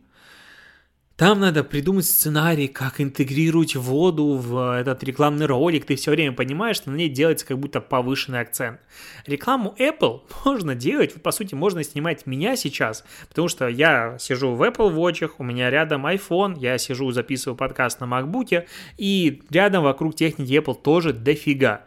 там 1.20 1.42
надо 1.42 1.66
придумать 1.66 2.06
сценарий, 2.06 2.70
как 2.70 3.02
интегрировать 3.02 3.76
воду 3.76 4.38
в 4.38 4.78
этот 4.78 5.04
рекламный 5.04 5.48
ролик. 5.48 5.84
Ты 5.84 5.98
все 5.98 6.12
время 6.12 6.32
понимаешь, 6.32 6.78
что 6.78 6.92
на 6.92 6.96
ней 6.96 7.10
делается 7.10 7.46
как 7.46 7.60
будто 7.60 7.82
повышенный 7.82 8.40
акцент. 8.40 8.80
Рекламу 9.26 9.76
Apple 9.78 10.22
можно 10.46 10.76
делать, 10.76 11.22
по 11.22 11.32
сути, 11.32 11.56
можно 11.56 11.84
снимать 11.84 12.26
меня 12.26 12.56
сейчас, 12.56 13.04
потому 13.28 13.50
что 13.50 13.68
я 13.68 14.18
сижу 14.18 14.56
в 14.56 14.64
Apple 14.64 14.96
Watch, 14.96 15.30
у 15.38 15.44
меня 15.44 15.70
рядом 15.70 16.08
iPhone, 16.08 16.58
я 16.58 16.78
сижу, 16.78 17.12
записываю 17.12 17.58
подкаст 17.58 18.00
на 18.00 18.06
MacBook, 18.06 18.66
и 18.98 19.44
рядом 19.50 19.84
вокруг 19.84 20.16
техники 20.16 20.54
Apple 20.54 20.82
тоже 20.82 21.12
дофига. 21.12 21.82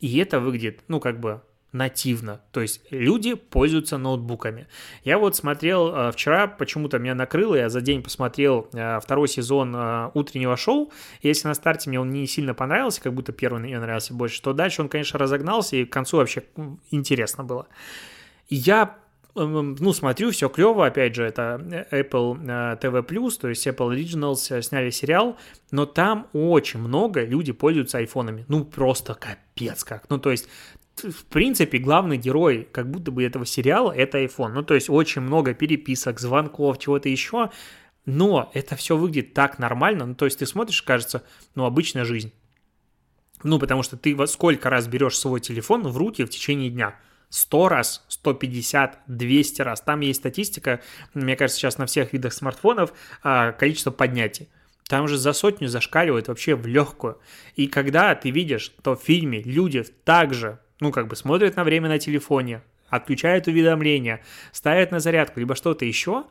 И 0.00 0.18
это 0.18 0.40
выглядит, 0.40 0.80
ну, 0.88 0.98
как 0.98 1.20
бы 1.20 1.40
нативно. 1.72 2.40
То 2.52 2.60
есть 2.60 2.82
люди 2.90 3.34
пользуются 3.34 3.98
ноутбуками. 3.98 4.68
Я 5.04 5.18
вот 5.18 5.34
смотрел 5.34 5.94
э, 5.94 6.12
вчера, 6.12 6.46
почему-то 6.46 6.98
меня 6.98 7.14
накрыло, 7.14 7.54
я 7.54 7.68
за 7.68 7.80
день 7.80 8.02
посмотрел 8.02 8.68
э, 8.72 9.00
второй 9.00 9.28
сезон 9.28 9.74
э, 9.74 10.10
утреннего 10.14 10.56
шоу. 10.56 10.92
Если 11.22 11.48
на 11.48 11.54
старте 11.54 11.88
мне 11.88 11.98
он 11.98 12.10
не 12.10 12.26
сильно 12.26 12.54
понравился, 12.54 13.02
как 13.02 13.14
будто 13.14 13.32
первый 13.32 13.60
мне 13.62 13.78
нравился 13.78 14.12
больше, 14.12 14.42
то 14.42 14.52
дальше 14.52 14.82
он, 14.82 14.88
конечно, 14.88 15.18
разогнался, 15.18 15.76
и 15.76 15.84
к 15.84 15.92
концу 15.92 16.18
вообще 16.18 16.42
интересно 16.90 17.44
было. 17.44 17.66
Я 18.48 18.98
ну, 19.34 19.92
смотрю, 19.92 20.30
все 20.30 20.48
клево, 20.48 20.86
опять 20.86 21.14
же, 21.14 21.24
это 21.24 21.58
Apple 21.90 22.78
TV+, 22.78 23.30
то 23.40 23.48
есть 23.48 23.66
Apple 23.66 23.96
Originals 23.96 24.62
сняли 24.62 24.90
сериал, 24.90 25.38
но 25.70 25.86
там 25.86 26.28
очень 26.34 26.80
много 26.80 27.24
люди 27.24 27.52
пользуются 27.52 27.98
айфонами, 27.98 28.44
ну, 28.48 28.64
просто 28.64 29.14
капец 29.14 29.84
как, 29.84 30.04
ну, 30.10 30.18
то 30.18 30.30
есть 30.30 30.48
в 30.96 31.24
принципе, 31.26 31.78
главный 31.78 32.16
герой 32.16 32.68
как 32.70 32.90
будто 32.90 33.10
бы 33.10 33.24
этого 33.24 33.46
сериала— 33.46 33.92
это 33.96 34.22
iPhone. 34.22 34.48
Ну, 34.48 34.62
то 34.62 34.74
есть 34.74 34.90
очень 34.90 35.22
много 35.22 35.54
переписок, 35.54 36.20
звонков, 36.20 36.78
чего-то 36.78 37.08
еще, 37.08 37.50
но 38.04 38.50
это 38.54 38.76
все 38.76 38.96
выглядит 38.96 39.34
так 39.34 39.58
нормально, 39.58 40.06
ну, 40.06 40.14
то 40.14 40.24
есть 40.24 40.38
ты 40.38 40.46
смотришь, 40.46 40.82
кажется, 40.82 41.22
ну, 41.54 41.64
обычная 41.64 42.04
жизнь. 42.04 42.32
Ну, 43.42 43.58
потому 43.58 43.82
что 43.82 43.96
ты 43.96 44.14
во 44.14 44.26
сколько 44.26 44.70
раз 44.70 44.86
берешь 44.86 45.18
свой 45.18 45.40
телефон 45.40 45.82
в 45.82 45.96
руки 45.96 46.24
в 46.24 46.30
течение 46.30 46.70
дня? 46.70 46.96
100 47.30 47.68
раз, 47.68 48.04
150, 48.08 49.00
200 49.06 49.62
раз. 49.62 49.80
Там 49.80 50.00
есть 50.00 50.20
статистика, 50.20 50.80
мне 51.14 51.34
кажется, 51.34 51.58
сейчас 51.58 51.78
на 51.78 51.86
всех 51.86 52.12
видах 52.12 52.34
смартфонов 52.34 52.92
а, 53.22 53.52
количество 53.52 53.90
поднятий. 53.90 54.48
Там 54.86 55.08
же 55.08 55.16
за 55.16 55.32
сотню 55.32 55.68
зашкаливает 55.68 56.28
вообще 56.28 56.54
в 56.54 56.66
легкую. 56.66 57.18
И 57.56 57.68
когда 57.68 58.14
ты 58.14 58.30
видишь, 58.30 58.74
что 58.78 58.96
в 58.96 59.02
фильме 59.02 59.42
люди 59.42 59.82
также 60.04 60.60
ну, 60.82 60.90
как 60.90 61.06
бы 61.06 61.14
смотрят 61.14 61.54
на 61.54 61.62
время 61.62 61.88
на 61.88 62.00
телефоне, 62.00 62.60
отключают 62.88 63.46
уведомления, 63.46 64.20
ставят 64.50 64.90
на 64.90 64.98
зарядку, 64.98 65.38
либо 65.38 65.54
что-то 65.54 65.84
еще, 65.84 66.24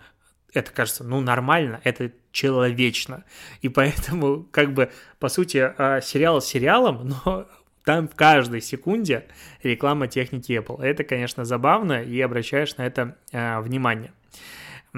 это 0.53 0.71
кажется, 0.71 1.05
ну, 1.05 1.21
нормально, 1.21 1.79
это 1.85 2.11
человечно. 2.33 3.23
И 3.61 3.69
поэтому, 3.69 4.43
как 4.51 4.73
бы, 4.73 4.91
по 5.19 5.29
сути, 5.29 5.73
а, 5.77 6.01
сериал 6.01 6.41
сериалом, 6.41 7.15
но 7.25 7.47
там 7.85 8.09
в 8.09 8.15
каждой 8.15 8.61
секунде 8.61 9.25
реклама 9.63 10.09
техники 10.09 10.51
Apple. 10.51 10.83
Это, 10.83 11.05
конечно, 11.05 11.45
забавно, 11.45 12.03
и 12.03 12.19
обращаешь 12.19 12.75
на 12.75 12.85
это 12.85 13.17
э, 13.31 13.59
внимание. 13.61 14.11
И, 14.93 14.97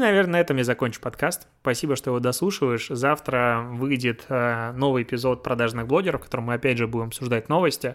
наверное, 0.00 0.32
на 0.32 0.40
этом 0.40 0.56
я 0.56 0.64
закончу 0.64 1.00
подкаст. 1.00 1.46
Спасибо, 1.60 1.94
что 1.94 2.10
его 2.10 2.18
дослушиваешь. 2.18 2.88
Завтра 2.88 3.64
выйдет 3.64 4.24
э, 4.28 4.72
новый 4.72 5.04
эпизод 5.04 5.44
продажных 5.44 5.86
блогеров, 5.86 6.22
в 6.22 6.24
котором 6.24 6.44
мы 6.44 6.54
опять 6.54 6.76
же 6.76 6.88
будем 6.88 7.06
обсуждать 7.06 7.48
новости. 7.48 7.94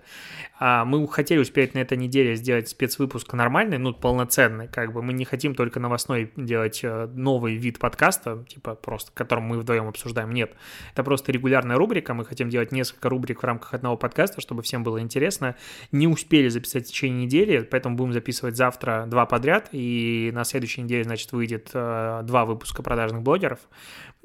А, 0.58 0.86
мы 0.86 1.06
хотели 1.08 1.40
успеть 1.40 1.74
на 1.74 1.80
этой 1.80 1.98
неделе 1.98 2.36
сделать 2.36 2.70
спецвыпуск 2.70 3.34
нормальный, 3.34 3.78
ну, 3.78 3.94
полноценный, 3.94 4.68
как 4.68 4.94
бы. 4.94 5.02
Мы 5.02 5.12
не 5.12 5.26
хотим 5.26 5.54
только 5.54 5.82
новостной 5.82 6.32
делать 6.38 6.80
э, 6.84 7.08
новый 7.14 7.56
вид 7.56 7.78
подкаста, 7.78 8.46
типа 8.48 8.76
просто, 8.76 9.12
которым 9.14 9.46
мы 9.46 9.60
вдвоем 9.60 9.88
обсуждаем. 9.88 10.32
Нет, 10.32 10.54
это 10.94 11.04
просто 11.04 11.34
регулярная 11.34 11.78
рубрика. 11.78 12.14
Мы 12.14 12.24
хотим 12.24 12.50
делать 12.50 12.72
несколько 12.72 13.10
рубрик 13.10 13.42
в 13.42 13.46
рамках 13.46 13.74
одного 13.74 13.98
подкаста, 13.98 14.40
чтобы 14.40 14.64
всем 14.64 14.84
было 14.84 15.02
интересно. 15.02 15.56
Не 15.92 16.08
успели 16.08 16.48
записать 16.48 16.86
в 16.86 16.90
течение 16.90 17.26
недели, 17.26 17.60
поэтому 17.60 17.98
будем 17.98 18.14
записывать 18.14 18.56
завтра 18.56 19.06
два 19.08 19.26
подряд, 19.26 19.70
и 19.74 20.32
на 20.34 20.46
следующей 20.46 20.84
неделе, 20.84 21.04
значит, 21.04 21.34
выйдет 21.34 21.72
э, 21.74 22.22
два 22.24 22.46
выпуска 22.46 22.82
продажных 22.82 23.24
блогеров. 23.24 23.60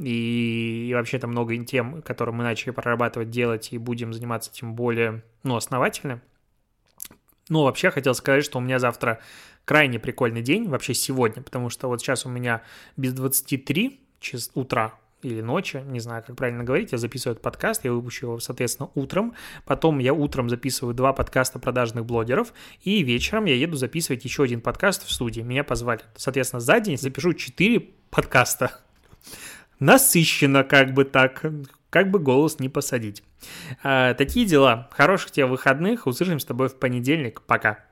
И, 0.03 0.89
и 0.89 0.95
вообще 0.95 1.19
там 1.19 1.31
много 1.31 1.57
тем, 1.65 2.03
которые 2.03 2.35
мы 2.35 2.43
начали 2.43 2.71
прорабатывать, 2.71 3.31
делать, 3.31 3.73
и 3.73 3.79
будем 3.79 4.13
заниматься 4.13 4.51
тем 4.53 4.75
более, 4.75 5.23
ну, 5.43 5.57
основательно. 5.57 6.23
Ну, 7.49 7.65
вообще 7.65 7.91
хотел 7.91 8.15
сказать, 8.15 8.45
что 8.45 8.59
у 8.59 8.61
меня 8.61 8.79
завтра 8.79 9.21
крайне 9.65 9.99
прикольный 9.99 10.43
день, 10.43 10.69
вообще 10.69 10.95
сегодня, 10.95 11.43
потому 11.43 11.69
что 11.69 11.89
вот 11.89 12.01
сейчас 12.01 12.25
у 12.25 12.29
меня 12.29 12.63
без 12.97 13.13
23 13.13 14.01
час 14.21 14.51
утра 14.55 14.95
или 15.23 15.43
ночи, 15.43 15.83
не 15.87 16.01
знаю, 16.01 16.25
как 16.27 16.37
правильно 16.37 16.65
говорить, 16.65 16.93
я 16.93 16.99
записываю 16.99 17.33
этот 17.33 17.43
подкаст, 17.43 17.85
я 17.85 17.93
выпущу 17.93 18.27
его, 18.27 18.41
соответственно, 18.41 18.91
утром, 18.95 19.35
потом 19.67 19.99
я 19.99 20.15
утром 20.15 20.49
записываю 20.49 20.95
два 20.95 21.13
подкаста 21.13 21.59
продажных 21.59 22.07
блогеров, 22.07 22.55
и 22.83 23.03
вечером 23.03 23.45
я 23.45 23.55
еду 23.55 23.77
записывать 23.77 24.25
еще 24.25 24.45
один 24.45 24.61
подкаст 24.61 25.07
в 25.07 25.13
студии, 25.13 25.43
меня 25.43 25.63
позвали. 25.63 26.01
Соответственно, 26.17 26.61
за 26.61 26.81
день 26.81 26.97
запишу 26.97 27.35
четыре 27.35 27.81
подкаста. 28.11 28.81
Насыщенно 29.81 30.63
как 30.63 30.95
бы 30.95 31.05
так, 31.05 31.45
как 31.91 32.11
бы 32.11 32.19
голос 32.19 32.61
не 32.61 32.69
посадить. 32.69 33.23
А, 33.83 34.15
такие 34.15 34.47
дела. 34.47 34.89
Хороших 34.93 35.33
тебе 35.33 35.47
выходных, 35.47 36.07
услышимся 36.07 36.45
с 36.45 36.47
тобой 36.47 36.69
в 36.69 36.79
понедельник. 36.79 37.43
Пока. 37.43 37.85